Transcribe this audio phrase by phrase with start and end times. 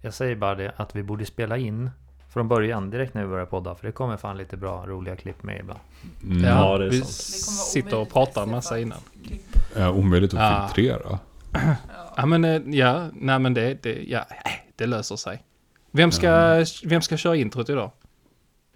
[0.00, 1.90] Jag säger bara det att vi borde spela in
[2.32, 3.74] från början direkt när vi börjar podda.
[3.74, 5.80] För det kommer fan lite bra, roliga klipp med ibland.
[6.24, 6.44] Mm.
[6.44, 7.08] Ja, Ja, det är vi sant.
[7.72, 8.98] sitter och pratar en massa innan.
[9.76, 10.68] Ja, omöjligt att Ja.
[10.74, 11.18] filtrera.
[12.16, 15.42] Ja, men eh, ja, nej men det, det, ja, eh, det löser sig.
[15.90, 17.90] Vem ska, vem ska köra introt idag?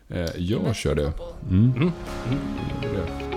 [0.08, 1.12] Eh, jag kör det.
[1.50, 1.72] Mm.
[1.76, 1.92] Mm.
[2.82, 3.31] det.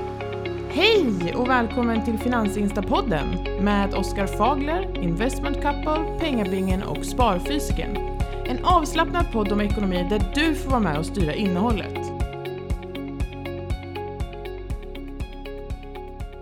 [1.05, 3.27] Hej och välkommen till Finansinstapodden
[3.63, 7.97] med Oskar Fagler, Investment Couple, Pengabingen och Sparfysiken.
[8.45, 11.99] En avslappnad podd om ekonomi där du får vara med och styra innehållet.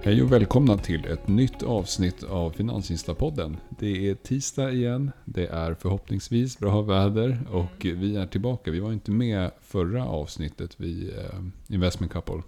[0.03, 3.57] Hej och välkomna till ett nytt avsnitt av Finansinstapodden.
[3.69, 8.71] Det är tisdag igen, det är förhoppningsvis bra väder och vi är tillbaka.
[8.71, 12.41] Vi var inte med förra avsnittet, vi eh, Investment Couple.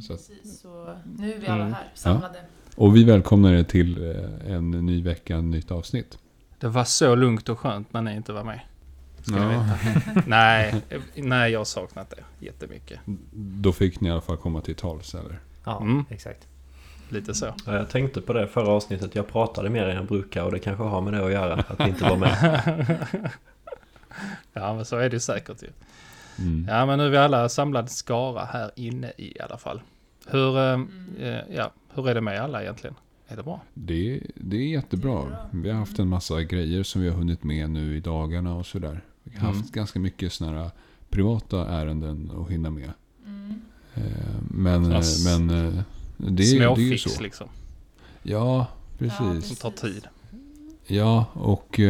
[0.00, 1.72] Så att, Precis, så nu är vi alla Mm.
[1.72, 2.38] här samlade.
[2.76, 6.18] och vi välkomnar er till eh, en ny vecka, ett nytt avsnitt.
[6.58, 8.60] Det var så lugnt och skönt när ni inte var med.
[9.22, 9.64] Ska ni Ja,
[10.26, 10.74] nej,
[11.14, 13.00] nej, jag har saknat det jättemycket.
[13.34, 15.38] då fick ni i alla fall komma till tals, eller?
[15.64, 16.04] Ja, Mm.
[16.10, 16.48] exakt.
[17.08, 17.46] Lite så.
[17.66, 19.14] Ja, jag tänkte på det förra avsnittet.
[19.14, 21.54] Jag pratade mer än jag brukar och det kanske har med det att göra.
[21.68, 22.98] Att vi inte var med.
[24.52, 25.68] ja, men så är det säkert ju.
[26.38, 26.66] Mm.
[26.70, 29.80] Ja, men nu är vi alla samlad skara här inne i alla fall.
[30.26, 30.80] Hur, eh,
[31.28, 32.94] eh, ja, hur är det med alla egentligen?
[33.28, 33.60] Är det bra?
[33.74, 35.36] Det, det är jättebra.
[35.50, 38.66] Vi har haft en massa grejer som vi har hunnit med nu i dagarna och
[38.66, 39.04] sådär.
[39.24, 39.70] Vi har haft Mm.
[39.72, 40.70] ganska mycket sådana här
[41.10, 42.90] privata ärenden att hinna med.
[43.26, 43.60] Mm.
[43.94, 44.02] Eh,
[44.50, 45.46] Men, eh, men
[46.16, 47.22] det, det är ju Småfix så.
[47.22, 47.48] liksom.
[48.22, 48.66] Ja, Ja,
[48.98, 49.46] precis.
[49.46, 50.06] Som tar tid.
[50.86, 51.80] Ja, och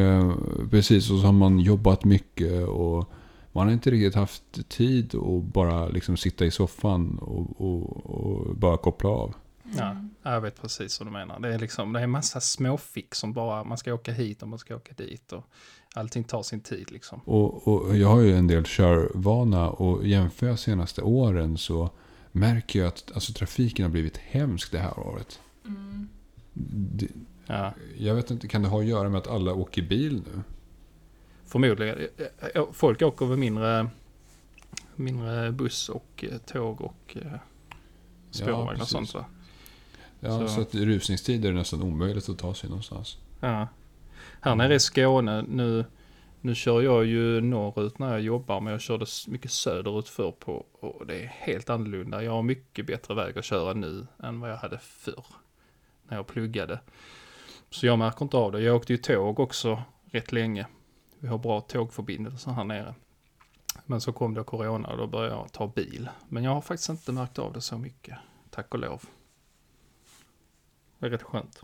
[0.70, 1.10] precis.
[1.10, 3.08] Och så har man jobbat mycket och
[3.52, 8.56] man har inte riktigt haft tid att bara liksom sitta i soffan och, och, och
[8.56, 9.34] bara koppla av.
[9.78, 11.40] Ja, jag vet precis vad du menar.
[11.40, 14.48] Det är liksom, det är en massa småfix som bara, man ska åka hit och
[14.48, 15.44] man ska åka dit och
[15.94, 17.20] allting tar sin tid liksom.
[17.24, 21.90] Och, och jag har ju en del körvana och jämför jag senaste åren så
[22.32, 25.40] märker jag att alltså, trafiken har blivit hemsk det här året.
[25.64, 26.08] Mm.
[26.52, 27.08] Det,
[27.46, 30.42] Ja, jag vet inte, kan det ha att göra med att alla åker bil nu?
[31.52, 31.98] Förmodligen.
[32.54, 33.88] Eh, Folk åker med mindre,
[34.96, 37.32] mindre buss och eh, tåg och eh,
[38.30, 38.88] spårvagn och precis.
[38.90, 39.24] sånt va?
[40.20, 43.18] Ja, så, Så- att i rusningstider är det nästan omöjligt att ta sig någonstans.
[43.40, 43.68] Ja.
[44.40, 45.84] Här nere i Skåne, nu,
[46.40, 50.66] nu kör jag ju norrut när jag jobbar, men jag körde mycket söderut förr på,
[50.80, 52.22] och det är helt annorlunda.
[52.22, 55.24] Jag har mycket bättre väg att köra nu än vad jag hade förr,
[56.08, 56.80] när jag pluggade.
[57.70, 58.60] Så jag märker inte av det.
[58.60, 60.66] Jag åkte ju tåg också rätt länge.
[61.22, 62.94] Vi har bra tågförbindelser här nere.
[63.86, 66.08] Men så kom det corona och då började jag ta bil.
[66.28, 68.18] Men jag har faktiskt inte märkt av det så mycket,
[68.50, 69.02] tack och lov.
[70.98, 71.62] Det är rätt skönt.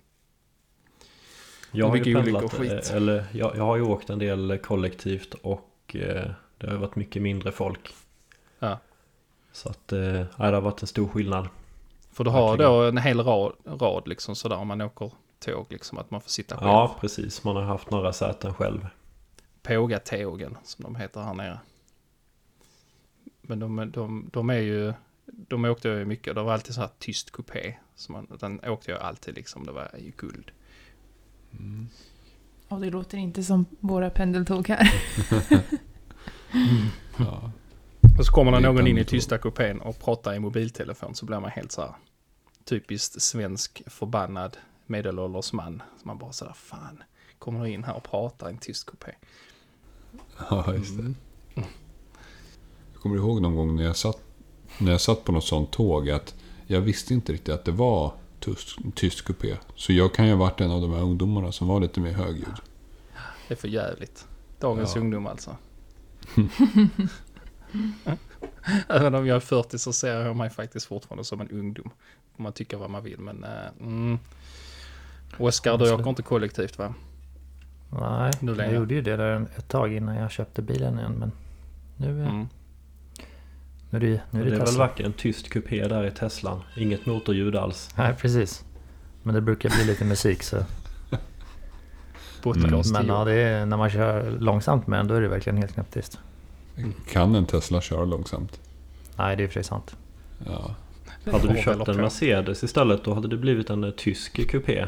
[1.72, 5.96] Jag har ju pendlat, eh, eller jag, jag har ju åkt en del kollektivt och
[5.96, 7.94] eh, det har ju varit mycket mindre folk.
[8.58, 8.78] Ja.
[9.52, 11.48] Så att eh, det har varit en stor skillnad.
[12.10, 12.72] För du har Verkligen.
[12.72, 16.30] då en hel rad, rad liksom sådär om man åker tåg liksom att man får
[16.30, 16.70] sitta själv.
[16.70, 17.44] Ja, precis.
[17.44, 18.86] Man har haft några säten själv.
[19.68, 21.60] Pågatågen som de heter här nere.
[23.42, 24.92] Men de, de, de är ju,
[25.26, 27.74] de åkte jag ju mycket, det var alltid så här tyst kupé.
[27.94, 30.50] Så man, den åkte jag alltid liksom, det var ju guld.
[32.68, 34.92] Och det låter inte som våra pendeltåg här.
[37.18, 37.50] Ja.
[38.18, 41.40] Och så kommer det någon in i tysta kupén och pratar i mobiltelefon så blir
[41.40, 41.94] man helt så här
[42.64, 45.82] typiskt svensk förbannad medelålders man.
[46.00, 47.02] Så man bara sådär, fan,
[47.38, 49.14] kommer du in här och pratar i en tyst kupé?
[50.50, 51.02] ja, just det.
[51.02, 51.14] Mm.
[52.92, 54.18] Jag kommer ihåg någon gång när jag satt,
[54.78, 56.34] när jag satt på något sånt tåg att
[56.66, 59.56] jag visste inte riktigt att det var tyst, tyst kupé.
[59.74, 62.12] Så jag kan ju ha varit en av de här ungdomarna som var lite mer
[62.12, 62.60] högljudd.
[63.48, 64.26] Det är för jävligt.
[64.60, 65.00] Dagens Ja.
[65.00, 65.56] ungdom alltså.
[68.88, 71.90] Även om jag är 40 så ser jag mig faktiskt fortfarande som en ungdom.
[72.36, 73.44] Om man tycker vad man vill men...
[73.44, 73.50] Uh,
[73.80, 74.18] mm.
[75.38, 76.94] Oskar, du åker inte kollektivt va?
[77.90, 81.12] Nej, Nu jag gjorde ju det där ett tag innan jag köpte bilen igen.
[81.18, 81.32] Men
[81.96, 82.48] nu, är- Mm.
[83.90, 86.10] nu är det, nu är Det det, är väl varit en tyst kupé där i
[86.10, 86.60] Teslan.
[86.76, 87.90] Inget motorljud alls.
[87.96, 88.64] Nej, precis.
[89.22, 90.56] Men det brukar bli lite musik så.
[92.42, 95.74] Podcast Men ja, är, när man kör långsamt med den då är det verkligen helt
[95.74, 96.18] knäpptyst.
[97.10, 98.60] Kan en Tesla köra långsamt?
[99.16, 99.96] Nej, det är för sant.
[100.46, 100.74] Ja.
[101.32, 104.86] Hade du köpt en Mercedes istället då hade det blivit en eh, tysk kupé.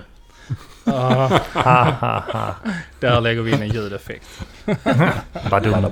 [0.85, 1.29] Ah,
[3.00, 4.26] där lägger vi in en ljudeffekt.
[5.50, 5.87] Badum.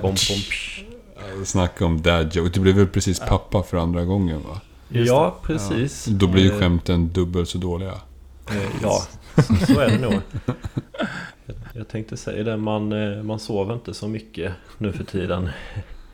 [1.45, 2.49] Snacka om dad joke.
[2.53, 4.61] Du blev väl precis pappa för andra gången va?
[4.89, 6.05] Ja, precis.
[6.05, 7.93] Då blir ju Eh, skämten dubbelt så dåliga.
[8.49, 9.03] eh, Ja,
[9.67, 10.21] så, är det nog.
[11.73, 15.49] Jag tänkte säga det, man, eh, man sover inte så mycket nu för tiden.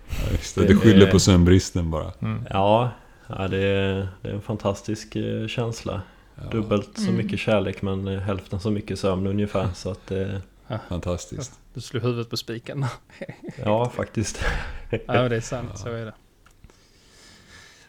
[0.09, 0.65] Ja, just det.
[0.65, 2.11] Du skyller på sömnbristen bara.
[2.21, 2.45] Mm.
[2.49, 2.91] Ja,
[3.27, 6.01] ja det, är, det är en fantastisk känsla.
[6.35, 7.15] Ja, Dubbelt så Mm.
[7.15, 9.67] mycket kärlek men eh, hälften så mycket sömn ungefär.
[9.73, 10.35] Så att, eh,
[10.89, 11.59] Fantastiskt.
[11.73, 12.85] Du slog huvudet på spiken.
[13.63, 14.43] ja, faktiskt.
[14.89, 15.77] ja, men det är sant.
[15.79, 16.13] Så är det.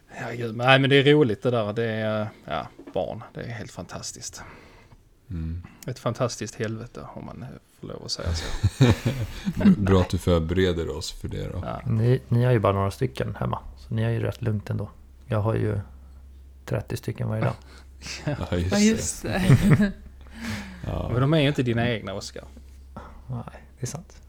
[0.08, 0.56] Herregud.
[0.56, 1.72] Nej, men det är roligt det där.
[1.72, 3.22] Det är, ja, barn.
[3.34, 4.43] Det är helt fantastiskt.
[5.31, 5.62] Mm.
[5.87, 7.44] Ett fantastiskt helvete om man
[7.81, 8.44] får lov att säga så.
[9.76, 11.62] Bra att du förbereder oss för det då.
[11.64, 11.81] Ja.
[11.87, 13.58] Ni, ni har ju bara några stycken hemma.
[13.78, 14.90] Så ni har ju rätt lugnt ändå.
[15.26, 15.81] Jag har ju
[16.64, 17.54] 30 stycken varje dag.
[18.25, 18.85] Ja, just Ja, det.
[18.85, 19.93] just det.
[20.87, 21.08] Ja.
[21.12, 22.44] Men de är ju inte dina egna, Oskar.
[23.26, 24.23] Nej, det är sant.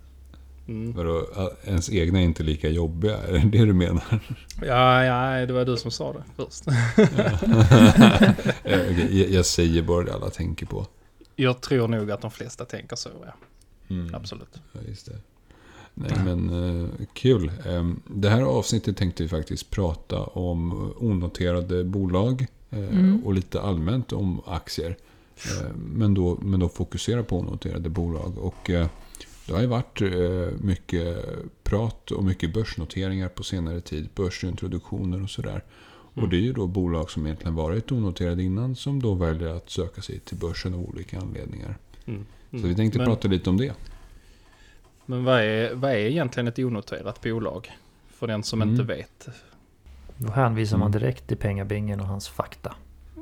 [0.67, 0.93] Mm.
[0.93, 1.27] Vadå,
[1.63, 3.17] ens egna är inte lika jobbiga?
[3.17, 4.19] Är det det du menar?
[4.61, 6.63] Ja, ja, det var du som sa det först.
[8.63, 10.85] Eh, okej, jag, säger bara det alla tänker på.
[11.35, 13.33] Jag tror nog att de flesta tänker så, ja.
[13.95, 14.15] Mm.
[14.15, 14.61] Absolut.
[14.73, 15.17] Ja, just det.
[15.93, 16.49] Nej, men
[16.83, 17.51] eh, kul.
[17.65, 23.25] Em, det här avsnittet tänkte vi faktiskt prata om onoterade bolag Mm.
[23.25, 24.97] och lite allmänt om aktier.
[25.35, 28.37] Eh, men, då, men då fokusera på onoterade bolag.
[28.37, 28.87] Och eh,
[29.47, 31.25] det har ju varit eh, mycket
[31.63, 34.09] prat och mycket börsnoteringar på senare tid.
[34.15, 35.63] Börsintroduktioner och sådär.
[36.13, 39.69] Och det är ju då bolag som egentligen varit onoterade innan som då väljer att
[39.69, 41.77] söka sig till börsen av olika anledningar.
[42.05, 42.25] Mm.
[42.51, 43.73] Så vi tänkte men, prata lite om det.
[45.05, 47.71] Men vad är, vad är egentligen ett onoterat bolag?
[48.07, 48.73] För den som Mm.
[48.73, 49.27] inte vet.
[50.17, 50.99] Då hänvisar man Mm.
[51.01, 52.75] direkt till pengabingen och hans fakta.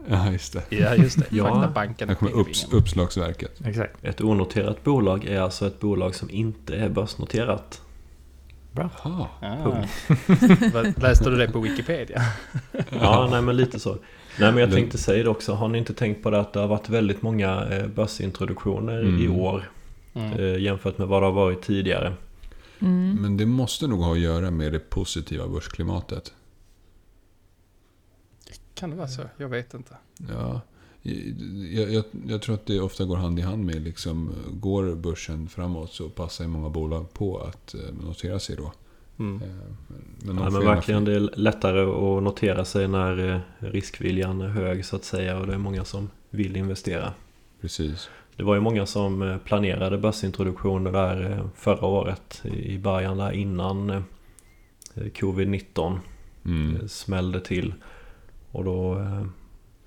[0.10, 0.64] Ja, just det.
[0.78, 1.26] Ja, just det.
[1.36, 1.44] Ja.
[1.54, 3.62] Faktabanken Här och kommer upps, uppslagsverket.
[3.66, 4.04] Exakt.
[4.06, 7.82] Ett onoterat bolag är alltså ett bolag som inte är börsnoterat.
[8.72, 8.90] Bra.
[9.02, 9.26] Ah.
[10.74, 12.22] Vad- Läste du det på Wikipedia?
[13.02, 13.90] Ja, nej men lite så.
[14.40, 15.54] Nej men jag tänkte säga det också.
[15.54, 19.22] Har ni inte tänkt på det att det har varit väldigt många eh, börsintroduktioner Mm.
[19.22, 19.70] i år
[20.14, 20.34] Mm.
[20.34, 22.14] eh, jämfört med vad det har varit tidigare?
[22.80, 23.18] Mm.
[23.22, 26.34] Men det måste nog ha att göra med det positiva börsklimatet.
[28.76, 29.22] Kan det vara så?
[29.38, 29.98] Jag vet inte.
[30.30, 30.62] Ja,
[31.72, 35.48] jag, jag, jag tror att det ofta går hand i hand med liksom, går börsen
[35.48, 38.72] framåt så passar ju många bolag på att eh, notera sig då.
[39.20, 39.42] Mm.
[39.42, 39.50] Eh,
[40.20, 44.86] Men, Ja, men verkligen, det är lättare att notera sig när eh, riskviljan är hög
[44.86, 47.14] så att säga och det är många som vill investera.
[47.62, 48.10] Precis.
[48.36, 54.02] Det var ju många som planerade börsintroduktioner där förra året i början där innan eh,
[54.96, 56.00] covid-19
[56.46, 56.90] Mm.
[56.90, 57.74] smällde till.
[58.56, 59.26] Och då, eh,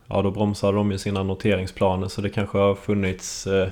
[0.07, 3.69] ja, då bromsade de ju sina noteringsplaner så det kanske har funnits eh,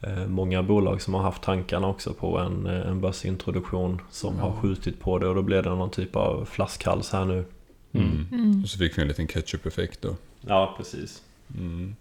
[0.00, 4.42] eh, många bolag som har haft tankarna också på en, en börsintroduktion som Ja.
[4.42, 7.44] har skjutit på det och då blev det någon typ av flaskhals här nu.
[7.92, 8.26] Mm.
[8.32, 8.62] Mm.
[8.62, 10.16] Och så fick vi en liten ketchup-effekt då.
[10.40, 11.22] Ja, precis.
[11.58, 11.96] Mm.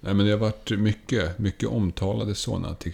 [0.00, 2.74] Nej, men det har varit mycket, mycket omtalade sådana.
[2.74, 2.92] Till,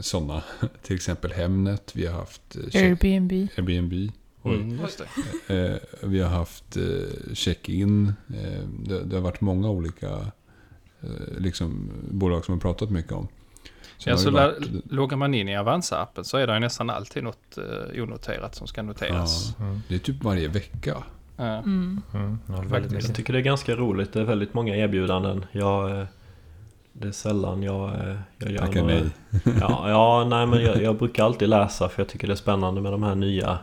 [0.00, 0.42] såna.
[0.82, 1.90] till exempel Hemnet.
[1.96, 3.32] Vi har haft Airbnb.
[3.32, 4.10] Airbnb.
[4.44, 5.02] Mm, just
[5.46, 5.54] det.
[5.66, 5.76] Eh,
[6.08, 8.06] vi har haft eh, check-in.
[8.34, 10.08] Eh, det, det har varit många olika
[11.00, 13.28] eh, liksom, bolag som har pratat mycket om.
[13.98, 17.58] Sen Ja, så varit- loggar man in i Avanza-appen så är det nästan alltid något
[18.02, 19.54] onoterat som ska noteras.
[19.60, 19.80] Mm.
[19.88, 20.96] det är typ varje vecka.
[21.36, 21.44] Ja.
[21.58, 22.00] Mm.
[22.14, 22.38] Mm.
[22.46, 22.64] Ja.
[22.92, 24.12] Jag tycker det är ganska roligt.
[24.12, 25.44] Det är väldigt många erbjudanden.
[25.52, 26.06] Jag,
[26.92, 27.90] det är sällan jag,
[28.38, 29.10] jag gör Tackar några- nej.
[29.60, 32.80] Ja, ja nej men jag, jag brukar alltid läsa för jag tycker det är spännande
[32.80, 33.58] med de här nya,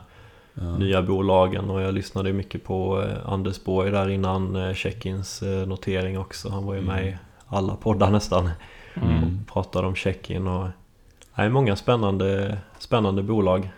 [0.62, 0.78] Ja.
[0.78, 1.70] nya bolagen.
[1.70, 6.50] Och jag lyssnade mycket på eh, Anders Borg där innan eh, Check-ins eh, notering också.
[6.50, 8.50] Han var ju med i alla poddar nästan.
[8.94, 9.24] Mm.
[9.24, 10.68] Och pratade om check-in och...
[11.36, 13.70] Nej, många spännande, spännande bolag.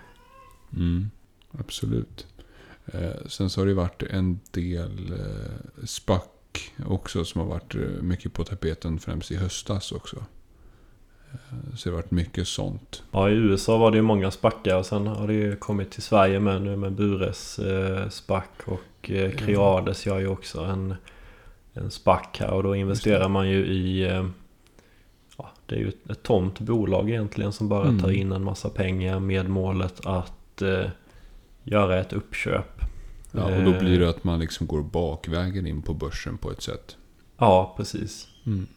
[0.73, 1.09] Mm,
[1.59, 2.27] absolut.
[3.25, 5.13] Sen så har det varit en del
[5.85, 6.21] SPAC
[6.85, 10.23] också som har varit mycket på tapeten främst i höstas också.
[11.75, 13.03] Så det har varit mycket sånt.
[13.11, 16.01] Ja, i USA var det ju många spackar och sen har det ju kommit till
[16.03, 20.95] Sverige med nu med Bures eh, spack och eh, Creades gör ju också en,
[21.73, 24.25] en spack här och då investerar man ju i eh,
[25.37, 27.99] ja, det är ju ett, ett tomt bolag egentligen som bara Mm.
[28.01, 30.89] tar in en massa pengar med målet att eh,
[31.63, 32.81] göra ett uppköp.
[33.31, 36.51] Ja, och då Eh, blir det att man liksom går bakvägen in på börsen på
[36.51, 36.97] ett sätt.
[37.37, 38.27] Ja, precis.
[38.45, 38.67] Mm.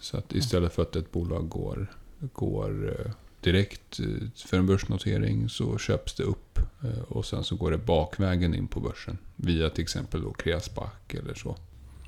[0.00, 1.86] Så att istället för att ett bolag går,
[2.32, 4.06] går eh, direkt eh,
[4.46, 6.58] för en börsnotering så köps det upp.
[6.82, 9.18] eh, Och sen så går det bakvägen in på börsen.
[9.36, 11.56] Via till exempel då Creasbac eller så.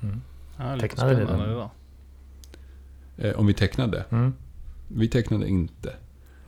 [0.01, 0.21] Mm.
[0.57, 1.67] Ja, Tecknade ni den?
[3.17, 4.05] Eh, Om vi tecknade?
[4.09, 4.33] Mm.
[4.87, 5.93] Vi tecknade inte.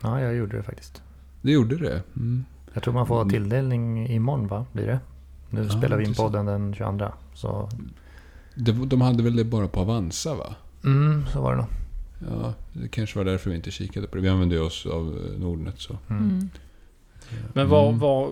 [0.01, 1.01] Ja, jag gjorde det faktiskt.
[1.41, 2.03] Det gjorde det.
[2.15, 2.45] Mm.
[2.73, 3.29] Jag tror man får Mm.
[3.29, 4.65] tilldelning imorgon va?
[4.73, 4.99] Blir det?
[5.49, 7.11] Nu Ja, spelar vi in podden den 22.
[7.33, 7.69] Så,
[8.55, 10.55] Det, de hade väl det bara på Avanza va?
[10.85, 11.67] Mm, så var det nog.
[12.29, 14.21] Ja, det kanske var därför vi inte kikade på det.
[14.21, 15.97] Vi använde oss av eh, Nordnet så.
[16.09, 16.49] Mm.
[17.53, 17.99] Men var, Mm.
[17.99, 18.25] var,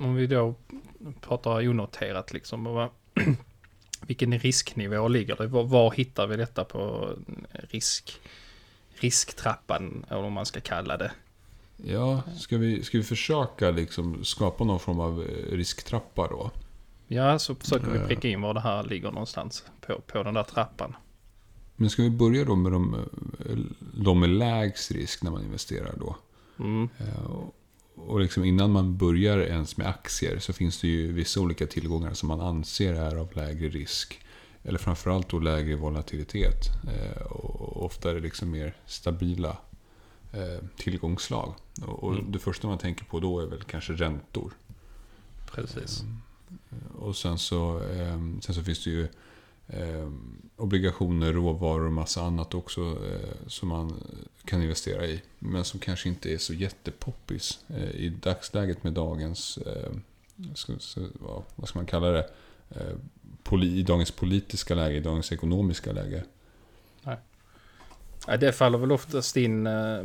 [0.00, 0.54] om vi då
[1.20, 2.88] pratar onoterat liksom, vad,
[4.06, 5.46] vilken risknivå ligger det?
[5.46, 7.10] Var, var hittar vi detta på
[7.70, 8.20] risk,
[8.94, 11.12] risktrappan, eller om man ska kalla det?
[11.76, 16.50] Ja, ska vi, ska vi försöka liksom skapa någon form av eh, risktrappa då?
[17.08, 18.06] Ja, så försöker vi Eh.
[18.06, 20.96] pricka in var det här ligger någonstans på, på den där trappan.
[21.76, 22.96] Men ska vi börja då med de,
[23.94, 26.16] de med lägst risk när man investerar då?
[26.58, 26.88] Mm.
[26.98, 27.54] Eh, och-
[27.96, 32.14] Och liksom innan man börjar ens med aktier så finns det ju vissa olika tillgångar
[32.14, 34.20] som man anser är av lägre risk.
[34.62, 36.56] Eller framförallt då lägre volatilitet.
[36.94, 39.56] Eh, Och ofta är det liksom mer stabila
[40.32, 41.54] eh, tillgångsslag.
[41.86, 42.32] Och Mm.
[42.32, 44.52] det första man tänker på då är väl kanske räntor.
[45.52, 46.02] Precis.
[46.98, 47.80] Och sen så,
[48.40, 49.08] sen så finns det ju
[49.68, 50.10] eh,
[50.56, 53.92] obligationer, råvaror och massa annat också eh, som man
[54.44, 55.22] kan investera i.
[55.38, 59.92] Men som kanske inte är så jättepoppis eh, i dagsläget med dagens, eh,
[60.54, 60.72] ska,
[61.54, 62.30] vad, ska man kalla det,
[62.70, 62.96] eh,
[63.42, 66.24] poli, i dagens politiska läge, i dagens ekonomiska läge.
[68.26, 70.04] Ja, det faller väl oftast in, eh,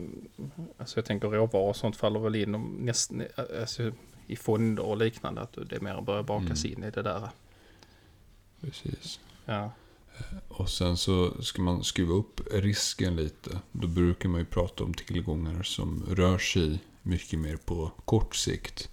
[0.77, 3.11] alltså jag tänker råvaror och sånt faller väl in näst,
[3.61, 3.91] alltså,
[4.27, 5.41] i fonder och liknande.
[5.41, 6.77] Att det mer börjar bakas Mm.
[6.77, 7.29] in i det där.
[8.61, 9.19] Precis.
[9.49, 9.71] Ja.
[10.47, 13.59] Och sen så ska man skruva upp risken lite.
[13.71, 18.89] Då brukar man ju prata om tillgångar som rör sig mycket mer på kort sikt.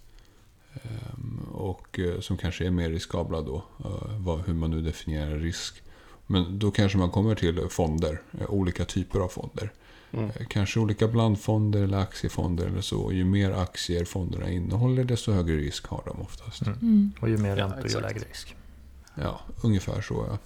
[0.82, 3.64] Ehm, Och eh, som kanske är mer riskabla då.
[3.84, 5.82] eh, vad- Hur man nu definierar risk.
[6.26, 8.22] Men då kanske man kommer till fonder.
[8.40, 9.72] eh, Olika typer av fonder.
[10.12, 10.30] Mm.
[10.48, 13.00] Kanske olika blandfonder eller aktiefonder eller så.
[13.00, 16.62] Och ju mer aktier fonderna innehåller desto högre risk har de oftast.
[16.66, 16.78] Mm.
[16.82, 17.12] Mm.
[17.20, 18.02] Och ju mer Ja, räntor ju exakt.
[18.04, 18.56] lägre risk.
[19.23, 20.38] Ja, ungefär så ja.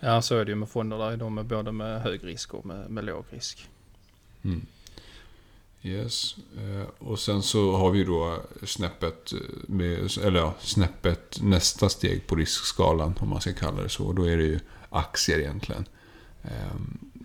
[0.00, 0.98] ja, så är det ju med fonder.
[0.98, 3.68] Där är de med både med hög risk och med, med låg risk.
[4.44, 4.66] Mm.
[5.82, 6.36] Yes.
[6.56, 12.26] Eh, Och sen så har vi då snäppet, eh, med, eller ja, snäppet nästa steg
[12.26, 14.12] på riskskalan om man ska kalla det så.
[14.12, 15.84] Då är det ju aktier egentligen.
[16.42, 16.74] Eh,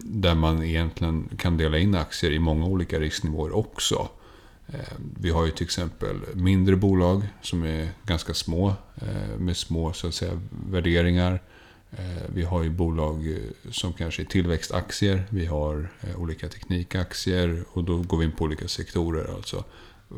[0.05, 4.09] Där man egentligen kan dela in aktier i många olika risknivåer också.
[4.67, 4.79] Eh,
[5.19, 8.73] vi har ju till exempel mindre bolag som är ganska små.
[8.95, 11.41] Eh, med små så att säga värderingar.
[11.91, 13.37] Eh, vi har ju bolag
[13.71, 15.23] som kanske är tillväxtaktier.
[15.29, 19.35] Vi har olika teknikaktier och då går vi in på olika sektorer.
[19.35, 19.63] Alltså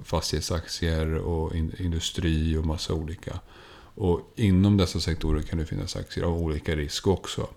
[0.03, 3.39] fastighetsaktier och industri och massa olika.
[3.97, 7.47] Och inom dessa sektorer kan det finnas aktier av olika risk också.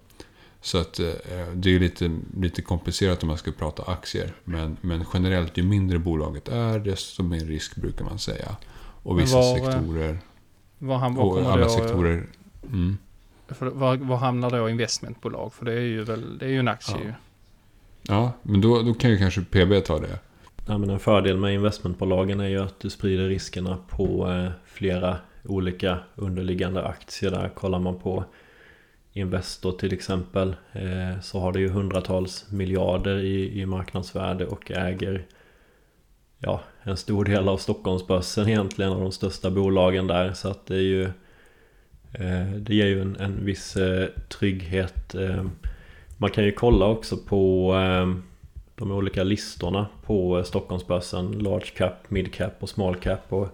[0.61, 1.07] Så att eh,
[1.55, 4.33] det är lite, lite komplicerat om man ska prata aktier.
[4.45, 8.57] Men, men generellt, ju mindre bolaget är, desto mer risk brukar man säga.
[9.03, 10.19] Och vissa var, eh, sektorer,
[10.79, 12.27] Var, ham, var, och alla då, sektorer...
[12.65, 12.99] Mm.
[13.49, 15.53] För, var, var hamnar då investmentbolag?
[15.53, 17.05] För det är ju, väl, det är ju en aktie Ja.
[17.05, 17.12] ju.
[18.03, 20.19] Ja, men då, då kan ju kanske PB ta det.
[20.67, 25.17] Ja, men en fördel med investmentbolagen är ju att du sprider riskerna på eh, flera
[25.45, 27.31] olika underliggande aktier.
[27.31, 28.25] Där kollar man på
[29.19, 35.27] Investor till exempel eh, så har det ju hundratals miljarder i, i marknadsvärde och äger
[36.39, 40.33] ja, en stor del av Stockholmsbörsen egentligen av de största bolagen där.
[40.33, 41.05] Så att det är ju
[42.13, 45.15] eh, det ger ju en, en viss eh, trygghet.
[46.17, 47.75] Man kan ju kolla också på
[48.75, 51.31] de olika listorna på Stockholmsbörsen.
[51.33, 53.33] Large cap, mid cap och small cap.
[53.33, 53.49] Och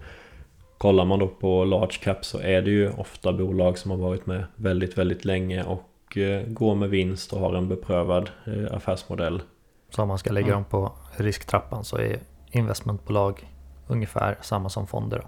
[0.79, 4.27] kollar man då på large cap så är det ju ofta bolag som har varit
[4.27, 9.43] med väldigt, väldigt länge och eh, går med vinst och har en beprövad eh, affärsmodell.
[9.91, 12.19] Så om man ska lägga dem på risktrappan så är
[12.51, 13.49] investmentbolag
[13.87, 15.19] ungefär samma som fonder.
[15.19, 15.25] Då.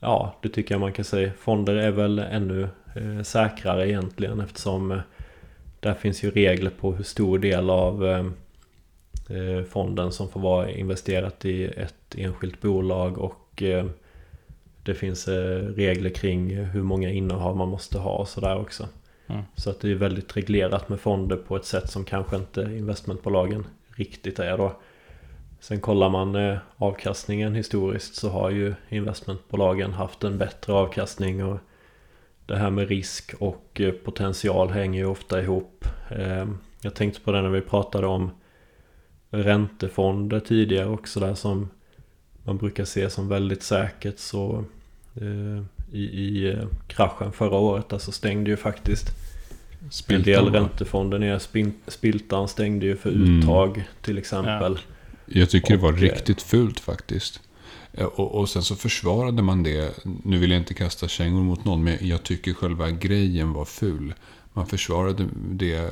[0.00, 1.32] Ja, det tycker jag man kan säga.
[1.38, 5.00] Fonder är väl ännu eh, säkrare egentligen eftersom
[5.80, 8.32] där finns ju regler på hur stor del av
[9.70, 13.62] fonden som får vara investerat i ett enskilt bolag och
[14.88, 18.88] det finns eh, regler kring hur många innehav man måste ha och sådär också.
[19.26, 19.42] Mm.
[19.54, 23.66] Så att det är väldigt reglerat med fonder på ett sätt som kanske inte investmentbolagen
[23.88, 24.76] riktigt är då.
[25.60, 31.58] Sen kollar man eh, avkastningen historiskt så har ju investmentbolagen haft en bättre avkastning och
[32.46, 35.84] det här med risk och eh, potential hänger ju ofta ihop.
[36.10, 36.46] Eh,
[36.80, 38.30] Jag tänkte på det när vi pratade om
[39.30, 41.68] räntefonder tidigare också där som
[42.44, 44.64] man brukar se som väldigt säkert så
[45.92, 49.08] i, i eh, kraschen förra året där så stängde ju faktiskt
[49.84, 50.58] en Spiltan, del va?
[50.58, 51.38] räntefonder ner.
[51.90, 53.38] Spiltan stängde ju för Mm.
[53.38, 54.78] uttag till exempel.
[55.26, 57.40] Jag tycker det var Och, eh, riktigt fult faktiskt.
[57.92, 59.94] Eh, Och, och sen så försvarade man det.
[60.24, 64.14] Nu vill jag inte kasta kängor mot någon, men jag tycker själva grejen var ful.
[64.52, 65.90] Man försvarade det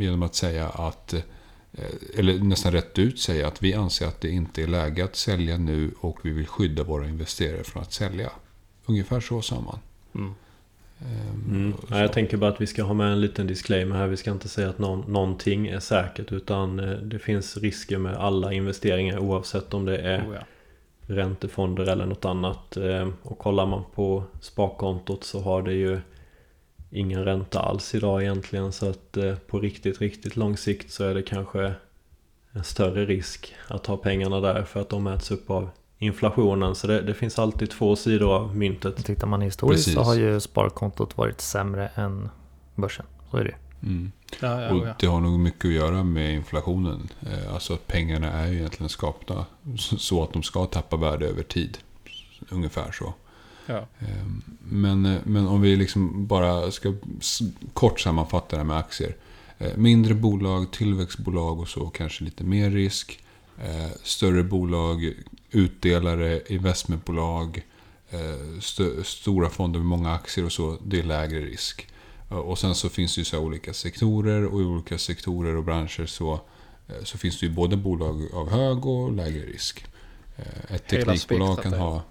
[0.00, 1.84] genom att säga att eh,
[2.18, 5.56] eller nästan rätt ut säga att vi anser att det inte är läge att sälja
[5.58, 8.30] nu och vi vill skydda våra investerare från att sälja.
[8.86, 9.78] Ungefär så sa man.
[10.14, 10.34] Mm.
[11.00, 11.74] Ehm, Mm.
[11.90, 14.06] Ja, jag tänker bara att vi ska ha med en liten disclaimer här.
[14.06, 18.16] Vi ska inte säga att någon, någonting är säkert utan eh, det finns risker med
[18.16, 20.40] alla investeringar oavsett om det är Oh, ja.
[21.06, 22.76] räntefonder eller något annat.
[22.76, 26.00] Eh, Och kollar man på sparkontot så har det ju
[26.90, 28.72] ingen ränta alls idag egentligen.
[28.72, 31.72] Så att eh, på riktigt, riktigt lång sikt så är det kanske
[32.52, 36.74] en större risk att ha pengarna där för att de äts upp av inflationen.
[36.74, 39.04] Så det, det finns alltid två sidor av myntet.
[39.04, 39.94] Tittar man historiskt Precis.
[39.94, 42.28] så har ju sparkontot varit sämre än
[42.74, 43.06] börsen.
[43.30, 43.54] Så är det.
[43.86, 44.12] Mm.
[44.40, 44.94] Ja, ja, Och ja.
[44.98, 47.08] det har nog mycket att göra med inflationen.
[47.20, 49.44] Eh, Alltså att pengarna är ju egentligen skapta
[49.98, 51.78] så att de ska tappa värde över tid.
[52.50, 53.14] Ungefär så.
[53.66, 53.78] ja.
[53.98, 54.06] Eh,
[54.58, 56.92] Men, eh, men om vi liksom bara ska
[57.72, 59.16] kort sammanfatta det här med aktier.
[59.58, 63.18] Eh, Mindre bolag, tillväxtbolag och så kanske lite mer risk.
[63.62, 65.12] Eh, Större bolag,
[65.50, 67.62] utdelare, investmentbolag,
[68.10, 70.76] eh, st- stora fonder med många aktier och så.
[70.84, 71.88] Det är lägre risk.
[72.30, 75.56] Eh, Och sen så finns det ju så här olika sektorer och i olika sektorer
[75.56, 76.32] och branscher så,
[76.88, 79.84] eh, så finns det ju både bolag av hög och lägre risk.
[80.36, 82.02] Eh, Ett Hela teknikbolag kan ha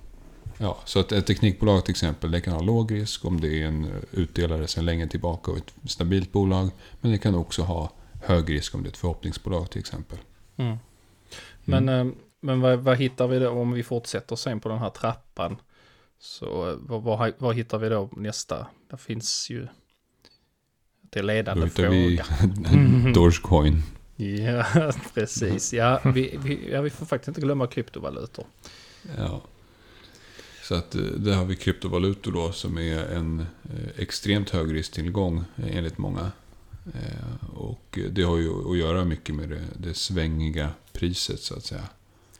[0.57, 3.65] Ja, så att ett teknikbolag till exempel, det kan ha låg risk om det är
[3.67, 6.69] en utdelare sedan länge tillbaka och ett stabilt bolag.
[7.01, 7.91] Men det kan också ha
[8.23, 10.17] hög risk om det är ett förhoppningsbolag till exempel.
[10.57, 10.77] Mm.
[11.63, 12.05] Men, eh,
[12.39, 15.57] men vad, vad hittar vi då om vi fortsätter sen på den här trappan?
[16.19, 18.67] Så eh, vad, vad, vad hittar vi då nästa?
[18.89, 19.67] Det finns ju
[21.01, 22.25] det är Då ledande hittar fråga.
[23.05, 23.83] vi Dogecoin.
[24.15, 24.65] Ja,
[25.13, 25.73] precis.
[25.73, 28.45] Ja vi, vi, ja, vi får faktiskt inte glömma kryptovalutor.
[29.17, 29.41] Ja.
[30.63, 33.45] Så att eh, där har vi kryptovalutor då som är en
[33.97, 36.31] extremt hög risktillgång enligt många.
[36.85, 41.65] Eh, Och det har ju att göra mycket med det, det svängiga priset så att
[41.65, 41.83] säga.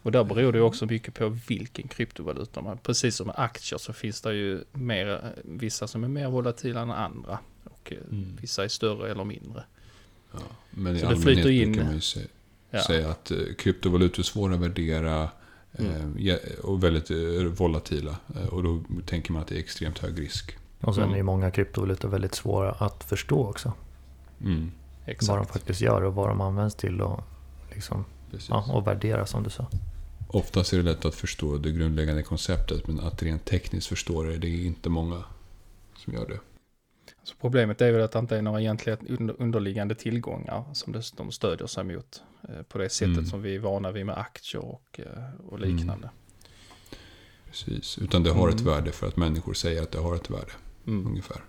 [0.01, 3.77] Och där beror det ju också mycket på vilken kryptovaluta man, precis som med aktier
[3.79, 7.39] så finns det ju mer, eh, vissa som är mer volatila än andra.
[7.63, 8.37] Och eh, Mm.
[8.41, 9.63] vissa är större eller mindre.
[10.31, 10.39] Ja.
[10.71, 12.19] Men i Så det allmänhet flyter in- brukar man ju se,
[12.69, 12.83] Ja.
[12.83, 15.23] säga att eh, kryptovalutor är svåra att värdera
[15.71, 16.15] eh, Mm.
[16.19, 17.17] ja, och väldigt eh,
[17.57, 18.15] volatila.
[18.35, 20.57] Eh, Och då tänker man att det är extremt hög risk.
[20.81, 23.73] Och sen är ju många kryptovalutor väldigt svåra att förstå också.
[24.43, 24.71] Mm,
[25.27, 27.23] Vad de faktiskt gör och vad de används till och,
[27.73, 28.05] liksom,
[28.49, 29.67] ja, och värdera som du sa.
[30.27, 34.37] Oftast är det lätt att förstå det grundläggande konceptet men att rent tekniskt förstå det,
[34.37, 35.23] det är inte många
[35.97, 36.39] som gör det.
[37.23, 41.31] Så problemet är väl att det inte är några egentliga under- underliggande tillgångar som de
[41.31, 42.23] stödjer sig mot.
[42.49, 43.25] eh, På det sättet Mm.
[43.25, 46.09] som vi är vana vid med aktier och, eh, och liknande.
[47.47, 47.97] Precis.
[47.97, 48.73] Utan det har ett Mm.
[48.73, 50.51] värde för att människor säger att det har ett värde.
[50.87, 51.07] Mm.
[51.07, 51.41] Ungefär.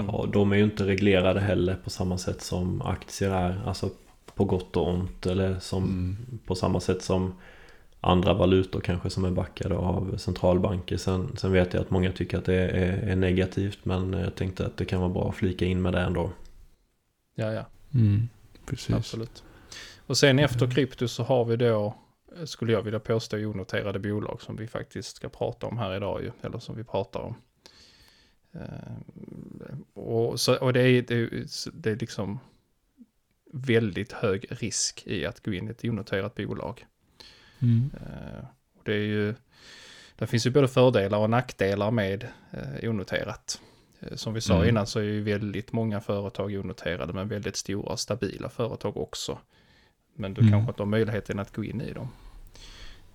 [0.00, 0.14] Mm.
[0.14, 3.62] Ja, de är ju inte reglerade heller på samma sätt som aktier är.
[3.66, 3.90] Alltså
[4.34, 5.26] på gott och ont.
[5.26, 6.38] Eller som Mm.
[6.46, 7.34] på samma sätt som
[8.00, 10.96] andra valutor kanske som är backade av centralbanker.
[10.96, 13.78] Sen, sen vet jag att många tycker att det är, är negativt.
[13.82, 16.30] Men jag tänkte att det kan vara bra att flika in med det ändå.
[17.34, 17.64] Ja, ja.
[17.94, 18.28] Mm.
[18.66, 18.94] Precis.
[18.96, 19.42] Absolut.
[20.06, 21.94] Och sen efter krypto så har vi då,
[22.44, 26.30] skulle jag vilja påstå, onoterade bolag som vi faktiskt ska prata om här idag ju,
[26.42, 27.34] eller som vi pratar om.
[28.60, 31.26] Eh, Och, så, och det, är, det,
[31.72, 32.38] det är liksom
[33.52, 36.86] väldigt hög risk i att gå in i ett onoterat bolag.
[37.58, 37.90] Mm.
[37.94, 39.34] Eh, och det är ju,
[40.16, 43.60] det finns ju både fördelar och nackdelar med eh, onoterat.
[44.14, 44.68] Som vi sa Mm.
[44.68, 49.38] innan så är ju väldigt många företag onoterade men väldigt stora och stabila företag också.
[50.14, 50.52] Men du Mm.
[50.52, 52.08] kanske inte har möjligheten att gå in i dem.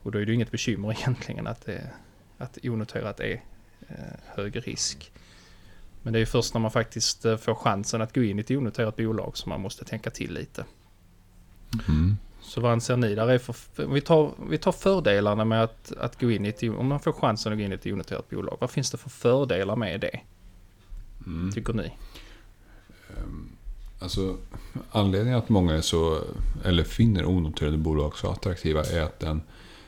[0.02, 1.90] Och då är det ju inget bekymmer egentligen att, det,
[2.38, 3.44] att onoterat är
[3.90, 5.12] eh, hög risk.
[6.04, 8.52] Men det är först när man faktiskt eh, får chansen att gå in i ett
[8.52, 10.66] onoterat bolag som man måste tänka till lite.
[11.88, 12.18] Mm.
[12.42, 16.22] Så vad anser ni där är för, vi tar, vi tar fördelarna med att, att
[16.22, 18.58] gå in i ett, om man får chansen att gå in i ett onoterat bolag.
[18.62, 20.20] Vad finns det för fördelar med det,
[21.26, 21.52] Mm.
[21.52, 21.92] tycker ni?
[24.00, 24.38] Alltså,
[24.92, 26.22] anledningen att många är så,
[26.64, 29.42] eller finner onoterade bolag så attraktiva är att den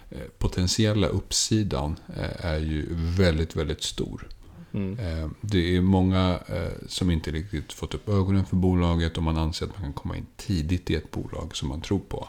[0.09, 2.85] eh, potentiella uppsidan eh, är ju
[3.17, 4.27] väldigt, väldigt stor.
[4.73, 4.99] Mm.
[5.23, 9.37] Eh, Det är många eh, som inte riktigt fått upp ögonen för bolaget och man
[9.37, 12.27] anser att man kan komma in tidigt i ett bolag som man tror på.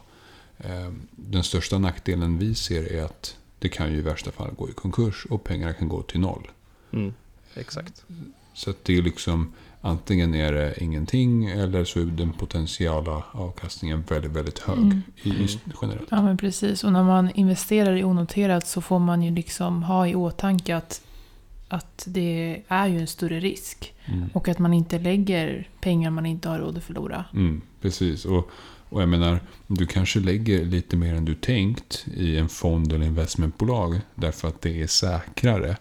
[0.59, 4.69] Eh, Den största nackdelen vi ser är att det kan ju i värsta fall gå
[4.69, 6.49] i konkurs och pengarna kan gå till noll.
[6.93, 7.15] Mm.
[7.55, 8.05] Exakt.
[8.55, 14.05] Så att det är liksom antingen är det ingenting eller så är den potentiala avkastningen
[14.09, 15.03] väldigt, väldigt hög Mm.
[15.23, 16.09] i, i, generellt.
[16.11, 16.85] Ja men precis.
[16.85, 21.03] Och när man investerar i onoterat så får man ju liksom ha i åtanke att,
[21.75, 23.95] att det är ju en större risk.
[24.05, 24.29] Mm.
[24.33, 27.25] Och att man inte lägger pengar man inte har råd att förlora.
[27.33, 28.25] Mm, precis.
[28.25, 28.51] Och
[28.95, 33.07] Och jag menar, du kanske lägger lite mer än du tänkt i en fond eller
[33.07, 35.77] investmentbolag därför att det är säkrare.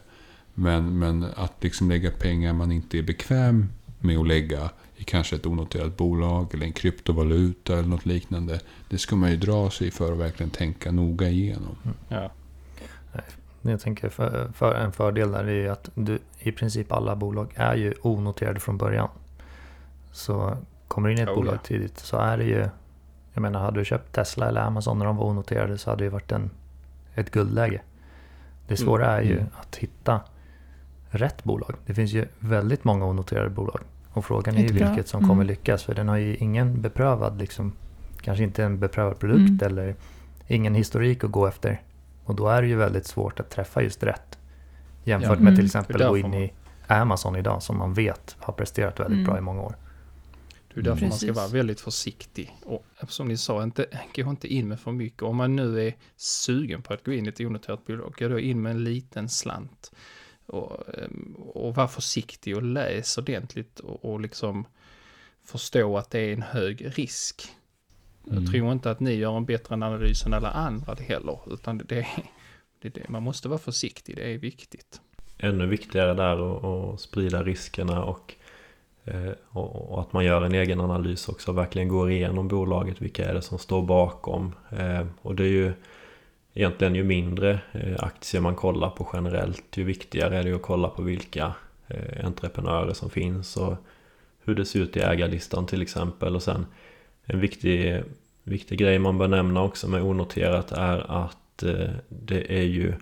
[0.53, 5.35] Men, men att liksom lägga pengar man inte är bekväm med att lägga i kanske
[5.35, 8.59] ett onoterat bolag eller en kryptovaluta eller något liknande.
[8.89, 11.75] Det ska man ju dra sig för att verkligen tänka noga igenom.
[12.09, 12.31] Ja.
[13.71, 17.53] Jag tänker för, för en fördel där är ju att du, i princip alla bolag
[17.55, 19.09] är ju onoterade från början.
[20.11, 21.59] Så kommer du in i ett Oh, bolag ja.
[21.63, 22.67] tidigt så är det ju...
[23.33, 26.03] Jag menar, hade du köpt Tesla eller Amazon när de var onoterade så hade det
[26.05, 26.49] ju varit en,
[27.15, 27.81] ett guldläge.
[28.67, 29.45] Det svåra är ju Mm.
[29.61, 30.21] att hitta
[31.09, 31.75] rätt bolag.
[31.85, 33.79] Det finns ju väldigt många onoterade bolag.
[34.13, 35.29] Och frågan är ju vilket som Mm.
[35.29, 35.83] kommer lyckas.
[35.83, 37.73] För den har ju ingen beprövad, liksom,
[38.21, 39.67] kanske inte en beprövad produkt Mm.
[39.67, 39.95] eller
[40.47, 41.81] ingen historik att gå efter.
[42.25, 44.37] Och då är det ju väldigt svårt att träffa just rätt.
[45.03, 45.35] Jämfört Ja.
[45.35, 45.55] med Mm.
[45.55, 46.53] till exempel gå in man- i
[46.87, 49.25] Amazon idag som man vet har presterat väldigt Mm.
[49.25, 49.75] bra i många år.
[50.73, 51.35] Det är därför man ska Precis.
[51.35, 52.57] vara väldigt försiktig.
[52.65, 55.21] Och som ni sa, inte, gå inte in med för mycket.
[55.21, 58.39] Om man nu är sugen på att gå in i ett onoterat bolag, gå då
[58.39, 59.91] in med en liten slant.
[60.45, 64.65] Och, ehm, och var försiktig och läs ordentligt och, och liksom
[65.45, 67.47] förstå att det är en hög risk.
[68.31, 68.43] Mm.
[68.43, 72.07] Jag tror inte att ni gör en bättre analys än alla andra heller, utan det,
[72.81, 75.01] det, det, man måste vara försiktig, det är viktigt.
[75.37, 78.33] ännu viktigare där att- sprida riskerna och,
[79.05, 81.51] eh, och, och att man gör en egen analys också.
[81.51, 83.01] Verkligen går igenom bolaget.
[83.01, 84.55] Vilka är det som står bakom?
[84.77, 85.73] Eh, Och det är ju
[86.53, 89.77] egentligen ju mindre eh, aktier man kollar på generellt.
[89.77, 91.53] Ju viktigare är det att kolla på vilka
[91.87, 93.75] eh, entreprenörer som finns och
[94.45, 96.35] hur det ser ut i ägarlistan till exempel.
[96.35, 96.65] Och sen
[97.25, 98.03] en viktig,
[98.43, 102.93] viktig grej man bör nämna också med onoterat är att eh, det är ju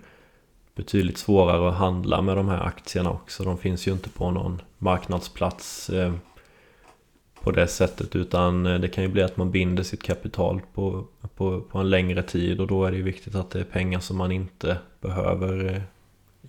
[0.74, 3.44] betydligt svårare att handla med de här aktierna också.
[3.44, 6.12] De finns ju inte på någon marknadsplats eh,
[7.42, 11.06] på det sättet utan eh, det kan ju bli att man binder sitt kapital på,
[11.36, 14.00] på, på en längre tid och då är det ju viktigt att det är pengar
[14.00, 15.82] som man inte behöver eh,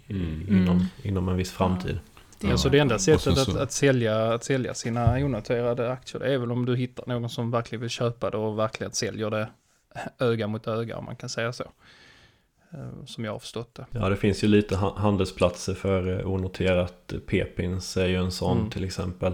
[0.07, 0.41] Mm.
[0.49, 0.85] inom, Mm.
[1.03, 1.99] inom en viss framtid.
[2.43, 2.51] Det Ja.
[2.53, 6.51] Alltså det enda sättet att, att, sälja, att sälja sina onoterade aktier det är väl
[6.51, 9.49] om du hittar någon som verkligen vill köpa det och verkligen säljer det
[10.19, 11.63] öga mot öga om man kan säga så.
[12.71, 13.85] Eh, Som jag har förstått det.
[13.91, 17.13] Ja det finns ju lite ha- handelsplatser för eh, onoterat.
[17.27, 18.69] P-pins är ju en sån Mm.
[18.69, 19.33] till exempel.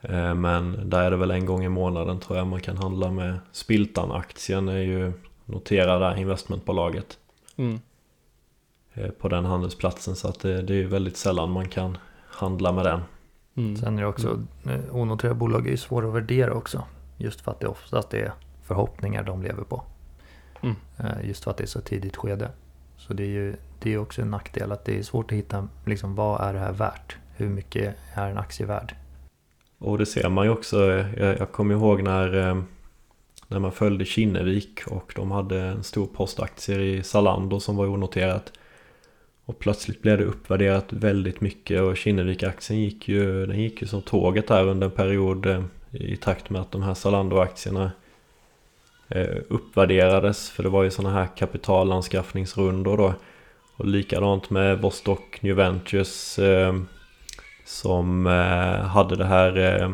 [0.00, 3.10] Eh, Men där är det väl en gång i månaden tror jag man kan handla
[3.10, 5.12] med Spiltan-aktien är ju
[5.44, 7.18] noterad där, investmentbolaget.
[7.56, 7.80] Mm.
[9.00, 12.72] Eh, På den handelsplatsen så att det, det är ju väldigt sällan man kan handla
[12.72, 13.00] med den.
[13.56, 13.76] Mm.
[13.76, 16.84] Sen är det också, eh, onoterade bolag är ju svåra att värdera också.
[17.16, 18.32] Just för att det oftast är
[18.62, 19.82] förhoppningar de lever på.
[20.62, 20.76] Mm.
[20.96, 22.50] Eh, Just för att det är så tidigt skede.
[22.96, 25.68] Så det är ju det är också en nackdel att det är svårt att hitta,
[25.84, 27.16] liksom, vad är det här värt?
[27.36, 28.94] Hur mycket är en aktie värd?
[29.78, 32.62] Och det ser man ju också, eh, jag, jag kommer ihåg när, eh,
[33.48, 37.86] när man följde Kinnevik och de hade en stor post aktier i Zalando som var
[37.86, 38.52] onoterat.
[39.48, 44.02] Och plötsligt blev det uppvärderat väldigt mycket och Kinnevik-aktien gick ju, den gick ju som
[44.02, 47.90] tåget här under en period eh, i takt med att de här Zalando-aktierna
[49.08, 50.50] eh, uppvärderades.
[50.50, 53.14] För det var ju sådana här kapitalanskaffningsrundor då.
[53.76, 56.74] Och likadant med Vostok New Ventures eh,
[57.64, 59.90] som eh, hade det här eh,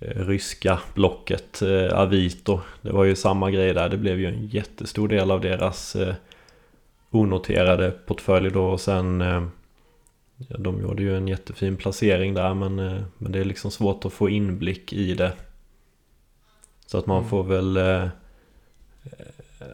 [0.00, 2.60] ryska blocket eh, Avito.
[2.82, 3.88] Det var ju samma grej där.
[3.88, 5.96] Det blev ju en jättestor del av deras
[7.10, 9.42] onoterade portfölj då och sen eh,
[10.36, 14.04] ja, de gjorde ju en jättefin placering där men, eh, men det är liksom svårt
[14.04, 15.32] att få inblick i det.
[16.86, 17.28] Så att man Mm.
[17.28, 18.08] får väl eh,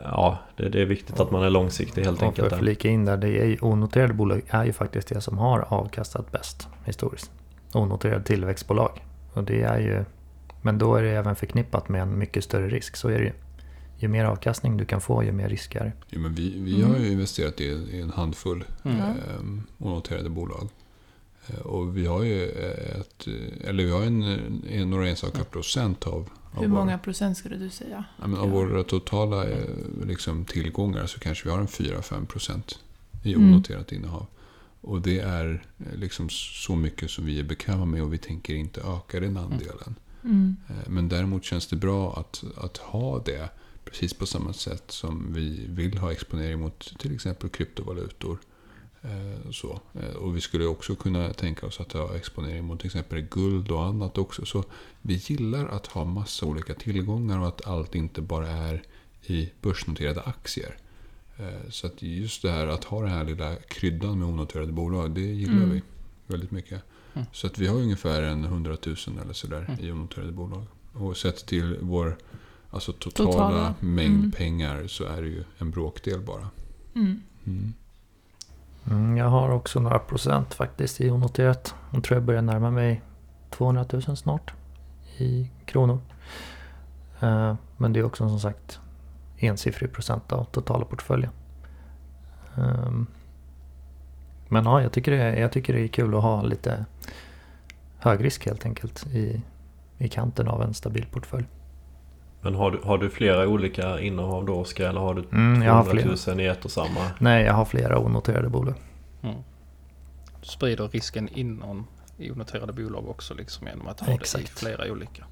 [0.05, 2.45] Ja, det, det är viktigt att man är långsiktig helt för enkelt.
[2.47, 2.59] att där.
[2.59, 6.33] flika in där, det är ju, onoterade bolag är ju faktiskt det som har avkastat
[6.33, 7.31] bäst historiskt.
[7.73, 9.05] Onoterade tillväxtbolag.
[9.33, 10.05] Och det är ju,
[10.63, 13.33] men då är det även förknippat med en mycket större risk, så är det ju.
[14.05, 15.93] Ju mer avkastning du kan få, ju mer risk är det.
[16.11, 18.99] Ja, men vi, vi har ju investerat i, i en handfull Mm.
[18.99, 19.09] Ja.
[19.09, 20.69] eh, onoterade bolag.
[21.47, 22.45] Eh, Och vi har ju
[23.01, 24.23] ett, eh, eller vi har en,
[24.71, 28.05] en några enstaka procent av, av, Hur vår- många procent skulle du säga?
[28.21, 29.59] ja, men av våra totala eh,
[30.07, 32.79] liksom, tillgångar så kanske vi har en 4-5 procent
[33.23, 33.49] i Mm.
[33.55, 34.27] onoterat innehav.
[34.81, 38.55] Och det är eh, liksom så mycket som vi är bekväma med och vi tänker
[38.55, 39.95] inte öka den andelen.
[40.25, 40.57] Mm.
[40.69, 43.49] Eh, Men däremot känns det bra att, att ha det
[43.85, 48.39] precis på samma sätt som vi vill ha exponering mot till exempel kryptovalutor.
[49.03, 49.81] Eh, Så.
[49.95, 53.71] Eh, Och vi skulle också kunna tänka oss att ha exponering mot till exempel guld
[53.71, 54.45] och annat också.
[54.47, 54.65] Så
[55.03, 58.83] vi gillar att ha massa olika tillgångar och att allt inte bara är
[59.27, 60.77] i börsnoterade aktier.
[61.37, 65.11] Eh, Så att just det här att ha den här lilla kryddan med onoterade bolag,
[65.15, 65.71] det gillar Mm.
[65.71, 65.83] vi
[66.27, 66.83] väldigt mycket.
[67.15, 67.27] Mm.
[67.33, 69.85] Så att vi har ungefär en 100 000 eller sådär Mm.
[69.85, 70.65] i onoterade bolag.
[70.93, 72.17] Och sett till vår
[72.75, 73.75] alltså totala, Totala.
[73.81, 74.33] mängd Mm.
[74.33, 76.49] pengar så är det ju en bråkdel bara.
[76.95, 77.23] Mm.
[77.47, 77.75] Mm.
[78.91, 81.75] Mm, jag har också några procent faktiskt i onoterat.
[81.93, 83.03] Jag tror jag börjar närma mig
[83.51, 84.53] 200 000 snart
[85.19, 85.99] i kronor.
[87.21, 88.81] Eh, Men det är också som sagt
[89.39, 91.31] ensiffrig procent av totala portföljen.
[92.57, 93.07] Ehm,
[94.49, 96.85] Men ja, jag tycker, det är, jag tycker det är kul att ha lite
[97.99, 99.43] hög risk helt enkelt i,
[99.99, 101.45] i kanten av en stabil portfölj.
[102.45, 104.89] Men har du, har du flera olika innehav då Oskar?
[104.89, 106.37] Eller har du Mm, jag har 200 flera.
[106.37, 107.11] 000 i ett och samma?
[107.19, 108.75] Nej, jag har flera onoterade bolag.
[109.23, 109.37] Mm.
[110.41, 111.87] Du sprider risken inom
[112.19, 114.59] i onoterade bolag också liksom genom att ha det i Exakt.
[114.61, 115.25] flera olika.